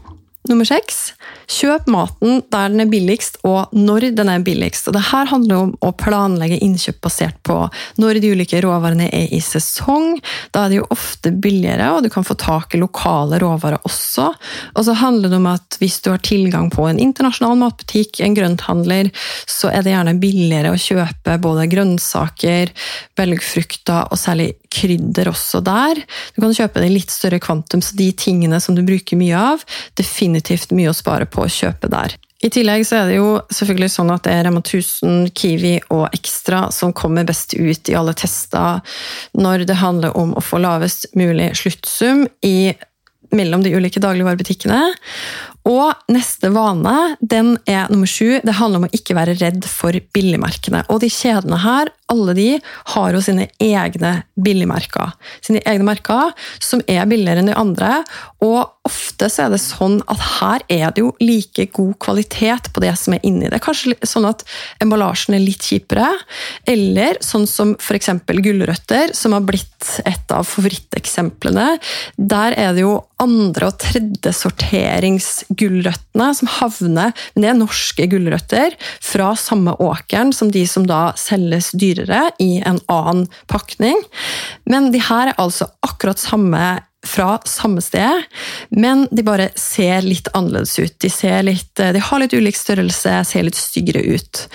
Nummer 0.49 0.67
seks 0.67 1.15
kjøp 1.51 1.87
maten 1.91 2.41
der 2.53 2.71
den 2.71 2.83
er 2.83 2.89
billigst, 2.89 3.39
og 3.45 3.73
når 3.75 4.09
den 4.17 4.29
er 4.31 4.43
billigst. 4.45 4.87
Og 4.89 4.95
det 4.95 5.03
her 5.11 5.29
handler 5.29 5.65
om 5.65 5.73
å 5.85 5.91
planlegge 5.97 6.59
innkjøp 6.63 7.01
basert 7.05 7.37
på 7.45 7.57
når 8.01 8.19
de 8.21 8.31
ulike 8.33 8.61
råvarene 8.63 9.07
er 9.13 9.33
i 9.35 9.41
sesong. 9.43 10.17
Da 10.55 10.65
er 10.65 10.73
det 10.73 10.79
jo 10.79 10.87
ofte 10.93 11.31
billigere, 11.31 11.91
og 11.93 12.05
du 12.05 12.09
kan 12.13 12.25
få 12.27 12.37
tak 12.39 12.75
i 12.75 12.81
lokale 12.81 13.39
råvarer 13.41 13.85
også. 13.87 14.31
Og 14.73 14.87
så 14.87 14.97
handler 14.99 15.31
det 15.31 15.39
om 15.39 15.49
at 15.53 15.79
hvis 15.81 15.99
du 16.05 16.11
har 16.13 16.23
tilgang 16.25 16.71
på 16.73 16.87
en 16.89 17.01
internasjonal 17.01 17.57
matbutikk, 17.61 18.21
en 18.21 18.37
grønthandler, 18.37 19.11
så 19.49 19.71
er 19.71 19.85
det 19.85 19.93
gjerne 19.93 20.17
billigere 20.21 20.73
å 20.73 20.81
kjøpe 20.81 21.39
både 21.43 21.69
grønnsaker, 21.71 22.73
belgfrukter 23.17 24.09
og 24.11 24.19
særlig 24.19 24.53
krydder 24.75 25.29
også 25.31 25.61
der. 25.65 26.01
Du 26.35 26.41
kan 26.43 26.55
kjøpe 26.55 26.81
det 26.81 26.89
i 26.89 26.95
litt 26.97 27.13
større 27.13 27.39
kvantum, 27.43 27.83
så 27.85 27.95
de 27.97 28.09
tingene 28.17 28.59
som 28.63 28.75
du 28.75 28.83
bruker 28.85 29.19
mye 29.19 29.39
av, 29.53 29.63
definitivt 30.35 30.73
mye 30.75 30.91
å 30.91 30.95
spare 30.95 31.25
på 31.25 31.45
å 31.45 31.51
kjøpe 31.51 31.89
der. 31.91 32.15
I 32.43 32.49
tillegg 32.51 32.83
så 32.85 32.99
er 32.99 33.07
det 33.09 33.15
jo 33.17 33.39
selvfølgelig 33.53 33.91
sånn 33.93 34.11
at 34.13 34.25
det 34.25 34.33
er 34.35 34.43
Rema 34.45 34.61
1000, 34.61 35.31
Kiwi 35.33 35.77
og 35.95 36.09
Extra 36.13 36.67
som 36.75 36.93
kommer 36.93 37.25
best 37.25 37.55
ut 37.55 37.89
i 37.89 37.95
alle 37.95 38.13
tester 38.13 38.83
når 39.33 39.65
det 39.65 39.79
handler 39.79 40.13
om 40.17 40.35
å 40.35 40.43
få 40.43 40.59
lavest 40.61 41.07
mulig 41.17 41.53
sluttsum 41.57 42.27
i 42.45 42.75
mellom 43.33 43.63
de 43.65 43.73
ulike 43.73 43.99
dagligvarebutikkene. 44.03 44.77
Og 45.65 46.11
neste 46.13 46.51
vane 46.53 47.15
den 47.21 47.55
er 47.65 47.89
nummer 47.89 48.09
sju. 48.09 48.37
Det 48.45 48.57
handler 48.59 48.83
om 48.83 48.87
å 48.87 48.93
ikke 48.93 49.15
være 49.17 49.33
redd 49.39 49.65
for 49.65 49.97
billigmerkene. 50.13 50.83
Og 50.93 51.01
de 51.01 51.09
kjedene 51.09 51.57
her, 51.63 51.89
alle 52.13 52.35
de, 52.37 52.49
har 52.93 53.15
jo 53.15 53.23
sine 53.25 53.47
egne 53.63 54.13
billigmerker. 54.37 55.15
Sine 55.41 55.63
egne 55.65 55.87
merker 55.89 56.35
som 56.61 56.83
er 56.85 57.09
billigere 57.09 57.41
enn 57.41 57.49
de 57.49 57.57
andre. 57.57 58.03
Og 58.45 58.74
ofte 58.85 59.29
så 59.31 59.45
er 59.45 59.53
det 59.53 59.61
sånn 59.63 59.97
at 60.11 60.21
her 60.39 60.65
er 60.71 60.93
det 60.93 61.03
jo 61.03 61.13
like 61.23 61.67
god 61.75 61.95
kvalitet 62.03 62.69
på 62.73 62.83
det 62.83 62.93
som 62.99 63.15
er 63.15 63.25
inni. 63.27 63.49
Det 63.49 63.61
kanskje 63.63 63.95
sånn 64.05 64.27
at 64.29 64.45
emballasjen 64.83 65.37
er 65.37 65.43
litt 65.43 65.65
kjipere. 65.65 66.07
Eller 66.69 67.19
sånn 67.25 67.47
som 67.49 67.73
f.eks. 67.79 68.11
gulrøtter, 68.29 69.13
som 69.17 69.35
har 69.35 69.45
blitt 69.47 69.89
et 70.05 70.33
av 70.33 70.45
favoritteksemplene. 70.49 71.75
Der 72.15 72.57
er 72.59 72.73
det 72.77 72.85
jo 72.85 72.97
andre- 73.21 73.69
og 73.71 73.79
tredje 73.79 74.33
sorterings 74.35 75.45
som 75.55 76.49
havner 76.59 77.13
Men 77.33 77.41
det 77.41 77.49
er 77.49 77.57
norske 77.57 78.07
gulrøtter 78.11 78.75
fra 79.03 79.33
samme 79.39 79.75
åkeren 79.79 80.33
som 80.35 80.51
de 80.51 80.65
som 80.67 80.85
da 80.87 81.13
selges 81.17 81.71
dyrere 81.71 82.29
i 82.39 82.61
en 82.65 82.79
annen 82.91 83.25
pakning. 83.47 83.97
Men 84.65 84.91
de 84.91 84.99
her 84.99 85.31
er 85.31 85.39
altså 85.41 85.69
akkurat 85.85 86.19
samme 86.19 86.81
fra 87.05 87.39
samme 87.45 87.81
sted, 87.81 88.25
men 88.69 89.07
de 89.11 89.25
bare 89.25 89.49
ser 89.59 90.05
litt 90.05 90.29
annerledes 90.33 90.77
ut. 90.79 90.97
De, 90.99 91.11
litt, 91.45 91.73
de 91.75 92.03
har 92.09 92.21
litt 92.21 92.35
ulik 92.35 92.57
størrelse, 92.59 93.17
ser 93.29 93.47
litt 93.47 93.59
styggere 93.59 94.05
ut. 94.15 94.45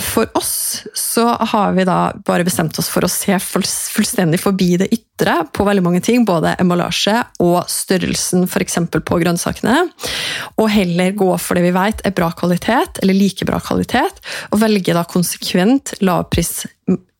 for 0.00 0.30
oss 0.34 0.82
så 0.94 1.26
har 1.28 1.72
vi 1.72 1.84
da 1.84 2.12
bare 2.26 2.44
bestemt 2.44 2.78
oss 2.78 2.88
for 2.88 3.04
å 3.04 3.10
se 3.10 3.36
fullstendig 3.42 4.40
forbi 4.40 4.76
det 4.80 4.88
ytre 4.94 5.34
på 5.52 5.64
veldig 5.66 5.84
mange 5.84 6.00
ting, 6.04 6.24
både 6.24 6.54
emballasje 6.62 7.18
og 7.44 7.68
størrelsen 7.68 8.46
f.eks. 8.48 8.78
på 8.96 9.20
grønnsakene, 9.20 9.76
og 10.56 10.70
heller 10.72 11.12
gå 11.12 11.30
for 11.36 11.58
det 11.58 11.66
vi 11.68 11.74
vet 11.76 12.04
er 12.06 12.16
bra 12.16 12.30
kvalitet, 12.32 13.02
eller 13.02 13.18
like 13.18 13.48
bra 13.48 13.60
kvalitet, 13.60 14.22
og 14.50 14.62
velge 14.62 14.96
da 14.96 15.04
konsekvent 15.04 15.98
lavpris 16.00 16.64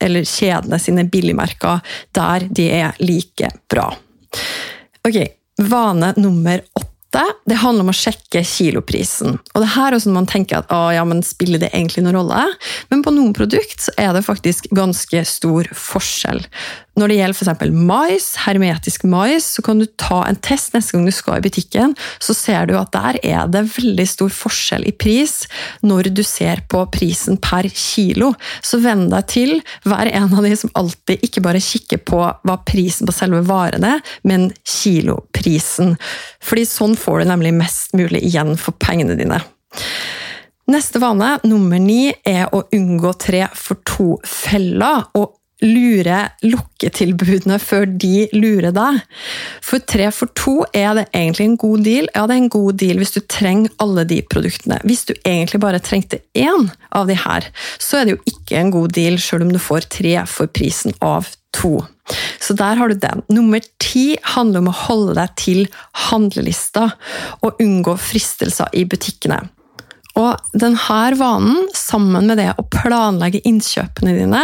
eller 0.01 0.25
kjedene 0.25 0.81
sine 0.81 1.05
billigmerker 1.11 1.85
der 2.16 2.49
de 2.49 2.70
er 2.81 2.96
like 3.05 3.53
bra. 3.70 3.90
Ok, 5.09 5.19
Vane 5.71 6.14
nummer 6.16 6.62
åtte 6.75 7.25
det 7.51 7.59
handler 7.59 7.83
om 7.83 7.90
å 7.90 7.97
sjekke 7.97 8.43
kiloprisen. 8.47 9.40
Og 9.55 9.64
det 9.64 9.71
her 9.73 9.90
er 9.93 10.03
sånn 10.03 10.14
man 10.14 10.29
tenker 10.31 10.61
at 10.61 10.71
ja, 10.95 11.03
men 11.09 11.25
spiller 11.27 11.59
det 11.59 11.73
egentlig 11.73 12.05
noen 12.05 12.21
rolle? 12.21 12.45
Men 12.93 13.03
på 13.03 13.11
noen 13.14 13.33
produkt 13.35 13.83
så 13.88 13.95
er 13.99 14.12
det 14.14 14.23
faktisk 14.27 14.69
ganske 14.77 15.25
stor 15.27 15.66
forskjell. 15.75 16.45
Når 17.01 17.09
det 17.09 17.17
gjelder 17.17 17.39
f.eks. 17.39 17.71
mais, 17.73 18.27
hermetisk 18.45 19.07
mais, 19.09 19.47
så 19.57 19.65
kan 19.65 19.81
du 19.81 19.87
ta 20.01 20.21
en 20.27 20.37
test 20.45 20.75
neste 20.75 20.93
gang 20.93 21.07
du 21.09 21.15
skal 21.15 21.41
i 21.41 21.45
butikken. 21.47 21.95
Så 22.21 22.37
ser 22.37 22.69
du 22.69 22.75
at 22.77 22.93
der 22.93 23.19
er 23.25 23.49
det 23.49 23.65
veldig 23.73 24.07
stor 24.09 24.33
forskjell 24.35 24.85
i 24.91 24.93
pris 24.93 25.47
når 25.87 26.11
du 26.13 26.21
ser 26.27 26.61
på 26.69 26.83
prisen 26.93 27.41
per 27.41 27.71
kilo. 27.73 28.35
Så 28.61 28.83
venn 28.85 29.09
deg 29.13 29.29
til, 29.33 29.57
hver 29.89 30.13
en 30.13 30.29
av 30.29 30.45
de 30.45 30.53
som 30.61 30.73
alltid 30.77 31.25
ikke 31.25 31.45
bare 31.45 31.65
kikker 31.65 32.05
på 32.05 32.21
hva 32.21 32.61
prisen 32.69 33.09
på 33.09 33.17
selve 33.17 33.43
varene, 33.49 33.97
men 34.29 34.51
kiloprisen. 34.61 35.97
Fordi 36.45 36.69
sånn 36.69 36.99
får 37.01 37.23
du 37.23 37.33
nemlig 37.33 37.57
mest 37.57 37.97
mulig 37.97 38.23
igjen 38.29 38.57
for 38.61 38.77
pengene 38.77 39.17
dine. 39.17 39.41
Neste 40.71 41.01
vane, 41.03 41.33
nummer 41.49 41.81
ni, 41.83 42.13
er 42.27 42.53
å 42.55 42.63
unngå 42.77 43.11
tre 43.19 43.47
for 43.59 43.81
to-fella. 43.89 45.11
og 45.19 45.39
lure 45.64 46.20
lukketilbudene 46.44 47.59
før 47.62 47.87
de 47.88 48.27
lurer 48.33 48.73
deg. 48.77 49.01
For 49.64 49.83
tre 49.85 50.11
for 50.14 50.33
to 50.38 50.57
er 50.77 50.94
det 50.99 51.07
egentlig 51.11 51.49
en 51.49 51.59
god 51.61 51.85
deal. 51.87 52.09
Ja, 52.14 52.27
det 52.27 52.37
er 52.37 52.42
en 52.44 52.53
god 52.53 52.81
deal 52.81 53.01
hvis 53.03 53.14
du 53.16 53.20
trenger 53.20 53.75
alle 53.83 54.07
de 54.09 54.20
produktene. 54.23 54.81
Hvis 54.88 55.07
du 55.09 55.14
egentlig 55.25 55.62
bare 55.62 55.83
trengte 55.85 56.23
én 56.35 56.70
av 56.96 57.11
de 57.11 57.18
her, 57.18 57.51
så 57.79 58.01
er 58.01 58.09
det 58.09 58.16
jo 58.16 58.35
ikke 58.35 58.59
en 58.61 58.75
god 58.75 58.96
deal 58.96 59.20
selv 59.23 59.46
om 59.46 59.53
du 59.55 59.61
får 59.62 59.88
tre 59.92 60.16
for 60.31 60.51
prisen 60.51 60.96
av 61.05 61.29
to. 61.57 61.81
Så 62.40 62.55
der 62.59 62.79
har 62.79 62.90
du 62.90 62.99
den. 62.99 63.23
Nummer 63.31 63.62
ti 63.83 64.16
handler 64.35 64.64
om 64.64 64.70
å 64.73 64.79
holde 64.87 65.16
deg 65.18 65.37
til 65.38 65.64
handlelista 66.09 66.90
og 67.44 67.61
unngå 67.62 67.96
fristelser 68.01 68.70
i 68.75 68.87
butikkene. 68.88 69.44
Og 70.18 70.59
denne 70.59 71.16
vanen, 71.18 71.68
sammen 71.77 72.27
med 72.27 72.40
det 72.40 72.51
å 72.59 72.66
planlegge 72.66 73.42
innkjøpene 73.46 74.16
dine, 74.16 74.42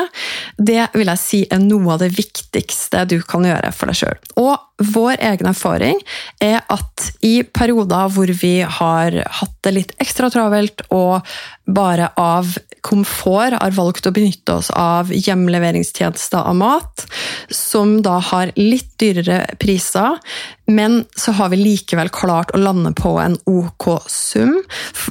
det 0.58 0.86
vil 0.94 1.10
jeg 1.10 1.22
si 1.22 1.40
er 1.50 1.62
noe 1.62 1.96
av 1.96 2.04
det 2.04 2.12
viktigste 2.14 3.04
du 3.10 3.18
kan 3.26 3.46
gjøre 3.46 3.72
for 3.74 3.90
deg 3.90 3.98
sjøl. 3.98 4.20
Og 4.38 4.54
vår 4.92 5.22
egen 5.24 5.50
erfaring 5.50 6.00
er 6.42 6.60
at 6.72 7.10
i 7.24 7.40
perioder 7.42 8.12
hvor 8.12 8.30
vi 8.42 8.60
har 8.60 9.16
hatt 9.40 9.56
det 9.64 9.74
litt 9.74 9.94
ekstra 10.02 10.30
travelt 10.32 10.84
og 10.94 11.26
bare 11.66 12.12
av 12.20 12.52
komfort 12.86 13.56
har 13.58 13.74
valgt 13.74 14.06
å 14.06 14.14
benytte 14.14 14.58
oss 14.60 14.70
av 14.70 15.10
hjemleveringstjenester 15.14 16.46
av 16.46 16.56
mat, 16.58 17.06
som 17.50 17.98
da 18.06 18.18
har 18.22 18.52
litt 18.58 18.92
dyrere 19.00 19.42
priser, 19.62 20.20
men 20.70 21.02
så 21.18 21.34
har 21.38 21.50
vi 21.52 21.60
likevel 21.60 22.10
klart 22.14 22.52
å 22.54 22.60
lande 22.62 22.92
på 22.96 23.16
en 23.22 23.36
ok 23.50 23.88
sum. 24.10 24.56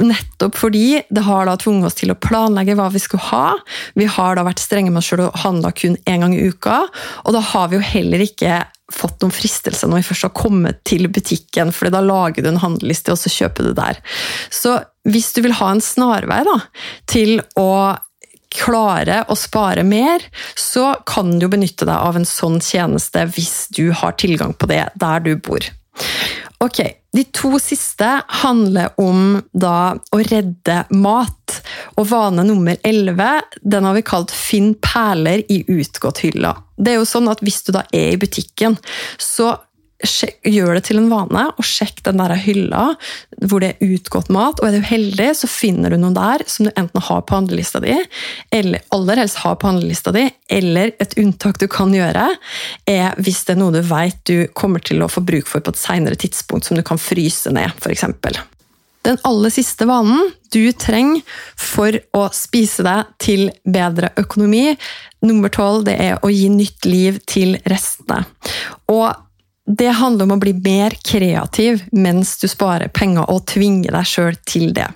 Nettopp 0.03 0.57
fordi 0.59 1.01
det 1.09 1.25
har 1.27 1.47
da 1.47 1.55
tvunget 1.59 1.91
oss 1.91 1.99
til 1.99 2.11
å 2.11 2.19
planlegge 2.19 2.75
hva 2.79 2.89
vi 2.93 3.01
skulle 3.03 3.29
ha. 3.31 3.55
Vi 3.95 4.07
har 4.17 4.35
da 4.35 4.45
vært 4.47 4.63
strenge 4.63 4.91
med 4.91 5.03
oss 5.03 5.11
sjøl 5.11 5.27
og 5.27 5.43
handla 5.45 5.71
kun 5.75 5.99
én 6.03 6.23
gang 6.23 6.35
i 6.35 6.47
uka. 6.49 6.83
Og 7.23 7.35
da 7.35 7.43
har 7.53 7.71
vi 7.71 7.79
jo 7.79 7.87
heller 7.93 8.23
ikke 8.25 8.63
fått 8.93 9.21
noen 9.23 9.33
fristelser 9.33 9.89
når 9.89 10.01
vi 10.01 10.07
først 10.09 10.27
har 10.27 10.35
kommet 10.37 10.81
til 10.87 11.07
butikken, 11.09 11.71
for 11.73 11.89
da 11.93 12.03
lager 12.05 12.45
du 12.45 12.51
en 12.51 12.61
handelliste, 12.61 13.13
og 13.13 13.21
så 13.21 13.31
kjøper 13.33 13.69
du 13.69 13.77
der. 13.77 14.01
Så 14.53 14.77
hvis 15.09 15.31
du 15.33 15.41
vil 15.45 15.55
ha 15.57 15.71
en 15.73 15.83
snarvei 15.83 16.41
da, 16.45 16.59
til 17.09 17.39
å 17.59 17.95
klare 18.55 19.23
å 19.27 19.35
spare 19.37 19.83
mer, 19.83 20.23
så 20.55 20.93
kan 21.07 21.33
du 21.41 21.47
benytte 21.51 21.87
deg 21.87 21.95
av 21.95 22.19
en 22.19 22.27
sånn 22.29 22.61
tjeneste 22.63 23.25
hvis 23.35 23.67
du 23.75 23.89
har 23.91 24.15
tilgang 24.21 24.55
på 24.55 24.69
det 24.71 24.85
der 25.01 25.25
du 25.25 25.33
bor. 25.35 25.65
Ok, 26.63 26.79
De 27.15 27.23
to 27.31 27.59
siste 27.59 28.07
handler 28.41 28.89
om 28.99 29.37
da 29.55 29.95
å 29.95 30.19
redde 30.19 30.81
mat. 30.91 31.59
Og 31.95 32.07
vane 32.09 32.43
nummer 32.47 32.79
elleve 32.83 33.29
har 33.39 33.95
vi 33.95 34.01
kalt 34.01 34.31
'finn 34.31 34.73
perler 34.75 35.43
i 35.49 35.63
utgått-hylla'. 35.63 36.55
Det 36.77 36.91
er 36.91 36.99
jo 36.99 37.05
sånn 37.05 37.31
at 37.31 37.39
Hvis 37.39 37.63
du 37.63 37.71
da 37.71 37.83
er 37.93 38.13
i 38.13 38.17
butikken, 38.17 38.77
så 39.17 39.57
gjør 40.05 40.77
det 40.77 40.83
til 40.87 40.99
en 41.01 41.09
vane 41.11 41.43
og 41.55 41.65
sjekk 41.65 42.01
den 42.07 42.21
der 42.21 42.35
hylla 42.39 42.83
hvor 43.49 43.63
det 43.63 43.73
er 43.73 43.93
utgått 43.95 44.31
mat. 44.33 44.59
og 44.59 44.69
Er 44.69 44.77
du 44.77 44.87
heldig, 44.87 45.29
så 45.37 45.49
finner 45.49 45.93
du 45.93 45.99
noen 46.01 46.17
der 46.17 46.45
som 46.49 46.67
du 46.67 46.71
enten 46.73 47.03
har 47.07 47.25
på 47.25 47.37
handlelista 47.37 47.81
di, 47.83 47.97
eller 48.55 48.83
aller 48.95 49.23
helst 49.23 49.41
har 49.43 49.57
på 49.59 49.69
handlelista 49.69 50.13
di, 50.15 50.25
eller 50.49 50.93
et 51.03 51.17
unntak 51.21 51.59
du 51.61 51.67
kan 51.71 51.93
gjøre, 51.95 52.27
er 52.89 53.21
hvis 53.21 53.43
det 53.45 53.55
er 53.55 53.61
noe 53.61 53.75
du 53.75 53.81
vet 53.85 54.19
du 54.29 54.47
kommer 54.57 54.83
til 54.83 55.03
å 55.03 55.11
få 55.11 55.23
bruk 55.25 55.49
for 55.51 55.63
på 55.65 55.73
et 55.73 55.81
senere 55.81 56.19
tidspunkt, 56.19 56.67
som 56.67 56.77
du 56.79 56.85
kan 56.85 57.01
fryse 57.01 57.51
ned, 57.53 57.73
f.eks. 57.81 58.05
Den 59.05 59.19
aller 59.27 59.53
siste 59.53 59.85
vanen 59.85 60.31
du 60.53 60.71
trenger 60.73 61.21
for 61.59 61.93
å 62.17 62.23
spise 62.33 62.85
deg 62.85 63.11
til 63.21 63.49
bedre 63.61 64.09
økonomi, 64.17 64.73
nummer 65.25 65.51
tolv, 65.53 65.89
er 65.91 66.17
å 66.25 66.31
gi 66.33 66.47
nytt 66.49 66.87
liv 66.89 67.19
til 67.29 67.57
restene. 67.69 68.23
Og 68.89 69.24
det 69.65 69.89
handler 69.97 70.27
om 70.27 70.35
å 70.35 70.41
bli 70.41 70.53
mer 70.53 70.93
kreativ 71.05 71.83
mens 71.91 72.35
du 72.41 72.47
sparer 72.47 72.91
penger, 72.93 73.25
og 73.29 73.47
tvinge 73.49 73.91
deg 73.93 74.09
sjøl 74.09 74.37
til 74.45 74.73
det. 74.77 74.87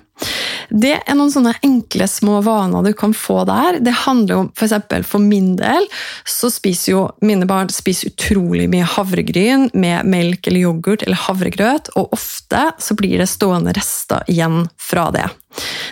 Det 0.70 0.92
er 1.00 1.16
noen 1.18 1.32
sånne 1.32 1.54
enkle, 1.66 2.06
små 2.10 2.40
vaner 2.46 2.84
du 2.86 2.92
kan 2.96 3.14
få 3.16 3.42
der. 3.48 3.80
Det 3.82 3.94
handler 4.04 4.44
om, 4.44 4.50
For, 4.54 4.68
eksempel, 4.68 5.04
for 5.06 5.22
min 5.22 5.54
del 5.58 5.86
så 6.28 6.50
spiser 6.52 6.92
jo 6.92 7.02
mine 7.26 7.48
barn 7.50 7.70
spiser 7.72 8.12
utrolig 8.12 8.68
mye 8.70 8.86
havregryn 8.86 9.68
med 9.74 10.06
melk 10.10 10.46
eller 10.46 10.66
yoghurt 10.66 11.04
eller 11.06 11.20
havregrøt, 11.26 11.92
og 11.98 12.14
ofte 12.16 12.70
så 12.78 12.96
blir 12.98 13.18
det 13.20 13.30
stående 13.30 13.74
rester 13.76 14.26
igjen 14.30 14.64
fra 14.80 15.08
det. 15.14 15.26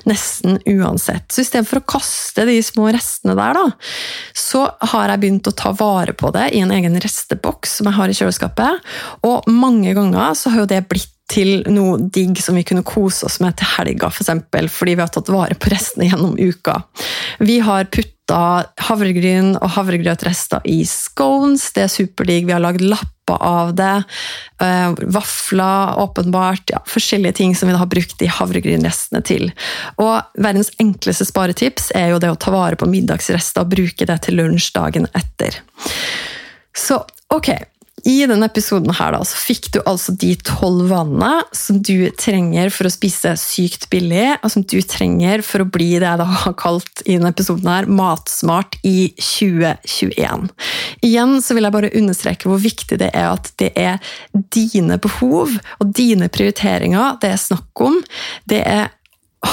Nesten 0.06 0.60
uansett. 0.70 1.26
Så 1.32 1.42
istedenfor 1.42 1.80
å 1.80 1.88
kaste 1.96 2.46
de 2.46 2.60
små 2.62 2.88
restene 2.94 3.34
der, 3.38 3.58
da, 3.58 3.66
så 4.36 4.68
har 4.92 5.10
jeg 5.10 5.22
begynt 5.24 5.50
å 5.50 5.56
ta 5.58 5.74
vare 5.76 6.14
på 6.14 6.30
det 6.34 6.50
i 6.54 6.62
en 6.62 6.74
egen 6.74 6.98
resteboks 7.02 7.78
som 7.80 7.90
jeg 7.90 7.98
har 7.98 8.12
i 8.12 8.18
kjøleskapet. 8.20 8.90
Og 9.26 9.48
mange 9.50 9.94
ganger 9.98 10.36
så 10.38 10.54
har 10.54 10.64
jo 10.64 10.70
det 10.70 10.84
blitt 10.90 11.14
til 11.28 11.62
noe 11.68 11.98
digg 12.12 12.40
som 12.40 12.56
vi 12.56 12.64
kunne 12.66 12.86
kose 12.86 13.26
oss 13.28 13.38
med 13.44 13.58
til 13.58 13.68
helga, 13.76 14.08
f.eks. 14.08 14.16
For 14.18 14.24
eksempel, 14.24 14.70
fordi 14.72 14.96
vi 14.96 15.04
har 15.04 15.12
tatt 15.12 15.32
vare 15.32 15.58
på 15.58 15.72
restene 15.72 16.08
gjennom 16.08 16.38
uka. 16.38 16.80
Vi 17.44 17.58
har 17.64 17.90
putta 17.92 18.64
havregryn 18.88 19.54
og 19.56 19.70
havregrøtrester 19.76 20.64
i 20.68 20.82
scones, 20.88 21.70
det 21.76 21.86
er 21.86 21.92
superdigg. 21.92 22.48
Vi 22.48 22.54
har 22.56 22.64
lagd 22.64 22.84
lapper 22.84 23.40
av 23.44 23.74
det. 23.76 23.94
Uh, 24.60 24.96
vafler, 25.12 25.96
åpenbart. 26.00 26.72
Ja, 26.72 26.82
forskjellige 26.88 27.38
ting 27.40 27.56
som 27.56 27.68
vi 27.68 27.76
har 27.76 27.88
brukt 27.92 28.16
de 28.20 28.28
havregrynrestene 28.32 29.20
til. 29.24 29.50
Og 30.00 30.40
verdens 30.40 30.72
enkleste 30.80 31.28
sparetips 31.28 31.92
er 31.96 32.14
jo 32.14 32.20
det 32.24 32.32
å 32.32 32.40
ta 32.40 32.52
vare 32.56 32.80
på 32.80 32.88
middagsrester 32.88 33.64
og 33.64 33.72
bruke 33.76 34.08
det 34.08 34.20
til 34.24 34.40
lunsj 34.40 34.72
dagen 34.76 35.08
etter. 35.16 35.60
Så 36.76 37.02
ok, 37.34 37.52
i 38.06 38.26
denne 38.28 38.46
episoden 38.46 38.92
her 38.94 39.14
da, 39.14 39.20
så 39.26 39.38
fikk 39.40 39.70
du 39.74 39.78
altså 39.82 40.12
de 40.18 40.32
tolv 40.46 40.88
vanene 40.92 41.42
som 41.56 41.80
du 41.82 42.11
trenger 42.18 42.70
for 42.74 42.88
å 42.88 42.92
spise 42.92 43.34
sykt 43.40 43.88
billig, 43.92 44.37
og 44.42 44.52
som 44.52 44.64
du 44.66 44.78
trenger 44.82 45.42
for 45.46 45.64
å 45.64 45.68
bli 45.68 45.90
det 45.96 46.06
jeg 46.06 46.20
da 46.20 46.26
har 46.44 46.56
kalt 46.58 47.02
i 47.06 47.16
denne 47.16 47.32
episoden 47.34 47.70
her, 47.70 47.88
matsmart 47.90 48.78
i 48.87 49.11
2021. 49.16 50.48
Igjen 51.06 51.38
så 51.44 51.56
vil 51.56 51.68
jeg 51.68 51.76
bare 51.78 51.94
understreke 51.98 52.50
hvor 52.50 52.62
viktig 52.62 53.00
det 53.00 53.11
er 53.14 53.32
at 53.32 53.50
det 53.61 53.72
er 53.78 53.98
dine 54.54 55.00
behov 55.02 55.56
og 55.78 55.96
dine 55.96 56.30
prioriteringer 56.32 57.18
det 57.22 57.32
er 57.34 57.42
snakk 57.42 57.82
om. 57.84 57.98
Det 58.48 58.62
er, 58.66 58.92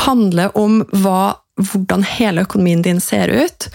handler 0.05 0.53
om 0.59 0.81
hva 0.93 1.35
hvordan 1.55 2.03
hele 2.03 2.43
økonomien 2.43 2.81
din 2.83 2.99
ser 2.99 3.31
ut, 3.31 3.69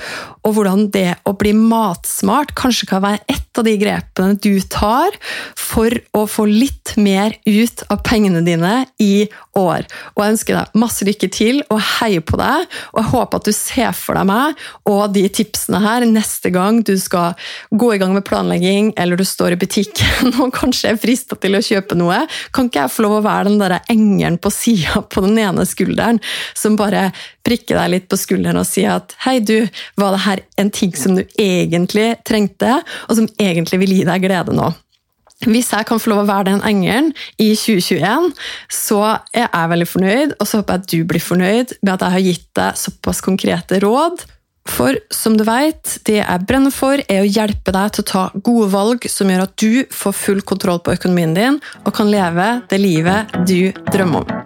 og 0.47 0.57
hvordan 0.57 0.87
det 0.95 1.15
å 1.29 1.35
bli 1.37 1.53
matsmart 1.57 2.55
kanskje 2.59 2.89
kan 2.91 3.05
være 3.05 3.23
et 3.31 3.59
av 3.59 3.67
de 3.67 3.75
grepene 3.81 4.39
du 4.41 4.61
tar 4.73 5.17
for 5.59 5.93
å 6.17 6.25
få 6.31 6.47
litt 6.49 6.95
mer 7.01 7.35
ut 7.47 7.85
av 7.91 8.01
pengene 8.07 8.43
dine 8.47 8.85
i 9.03 9.27
år. 9.59 9.87
Og 10.15 10.23
jeg 10.23 10.35
ønsker 10.35 10.57
deg 10.57 10.79
masse 10.81 11.07
lykke 11.07 11.31
til 11.35 11.61
og 11.69 11.83
heier 11.99 12.25
på 12.25 12.39
deg. 12.41 12.67
Og 12.95 13.03
jeg 13.03 13.11
håper 13.13 13.41
at 13.41 13.49
du 13.51 13.55
ser 13.57 13.93
for 13.97 14.19
deg 14.19 14.29
meg 14.31 14.65
og 14.91 15.03
de 15.15 15.25
tipsene 15.41 15.81
her 15.83 16.07
neste 16.09 16.53
gang 16.55 16.81
du 16.87 16.95
skal 17.01 17.37
gå 17.71 17.93
i 17.95 18.01
gang 18.01 18.15
med 18.17 18.27
planlegging, 18.27 18.93
eller 19.01 19.21
du 19.21 19.27
står 19.27 19.55
i 19.55 19.61
butikken 19.61 20.33
og 20.43 20.55
kanskje 20.57 20.95
er 20.95 21.01
frista 21.01 21.39
til 21.41 21.59
å 21.59 21.65
kjøpe 21.65 21.99
noe. 21.99 22.23
Kan 22.55 22.71
ikke 22.71 22.85
jeg 22.85 22.95
få 22.95 23.07
lov 23.07 23.19
å 23.19 23.27
være 23.27 23.51
den 23.51 23.61
der 23.61 23.79
engelen 23.93 24.41
på 24.41 24.53
sida 24.55 25.05
på 25.13 25.25
den 25.27 25.39
ene 25.43 25.67
skulderen 25.69 26.23
som 26.57 26.79
bare 26.79 27.11
prikker 27.47 27.79
deg 27.79 27.93
litt 27.95 28.09
på 28.11 28.19
skulderen 28.21 28.61
og 28.61 28.69
sier 28.69 28.99
at 28.99 29.15
hei, 29.25 29.39
du, 29.41 29.65
var 29.99 30.15
det 30.15 30.25
her 30.27 30.30
en 30.61 30.71
ting 30.71 30.95
som 30.97 31.17
du 31.19 31.25
egentlig 31.39 32.15
trengte, 32.27 32.79
og 33.09 33.19
som 33.19 33.29
egentlig 33.41 33.81
vil 33.83 33.99
gi 33.99 34.07
deg 34.09 34.25
glede 34.25 34.55
nå? 34.57 34.71
Hvis 35.49 35.71
jeg 35.73 35.87
kan 35.89 36.01
få 36.01 36.11
lov 36.13 36.27
å 36.27 36.29
være 36.29 36.51
den 36.51 36.61
engelen 36.69 37.15
i 37.41 37.55
2021, 37.57 38.27
så 38.77 38.99
er 39.33 39.47
jeg 39.47 39.71
veldig 39.73 39.87
fornøyd, 39.89 40.35
og 40.37 40.49
så 40.49 40.61
håper 40.61 40.77
jeg 40.77 40.83
at 40.83 40.91
du 40.93 40.99
blir 41.09 41.25
fornøyd 41.25 41.73
med 41.81 41.95
at 41.95 42.05
jeg 42.05 42.17
har 42.17 42.27
gitt 42.27 42.51
deg 42.61 42.83
såpass 42.83 43.25
konkrete 43.25 43.81
råd. 43.81 44.27
For 44.69 44.99
som 45.09 45.39
du 45.41 45.47
vet, 45.49 45.97
det 46.05 46.19
jeg 46.21 46.47
brenner 46.47 46.75
for, 46.75 47.01
er 47.09 47.25
å 47.25 47.31
hjelpe 47.31 47.73
deg 47.73 47.95
til 47.97 48.05
å 48.05 48.11
ta 48.11 48.25
gode 48.37 48.69
valg 48.75 49.09
som 49.09 49.33
gjør 49.33 49.47
at 49.47 49.57
du 49.59 49.89
får 49.89 50.19
full 50.19 50.45
kontroll 50.45 50.83
på 50.85 50.93
økonomien 50.99 51.33
din 51.35 51.57
og 51.87 51.95
kan 51.97 52.13
leve 52.13 52.53
det 52.69 52.83
livet 52.83 53.33
du 53.49 53.73
drømmer 53.89 54.27
om. 54.27 54.45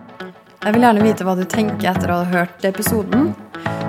Jeg 0.64 0.76
vil 0.76 0.86
gjerne 0.86 1.04
vite 1.04 1.26
hva 1.26 1.34
du 1.36 1.42
tenker 1.44 1.90
etter 1.90 2.14
å 2.14 2.22
ha 2.22 2.30
hørt 2.30 2.62
episoden. 2.64 3.34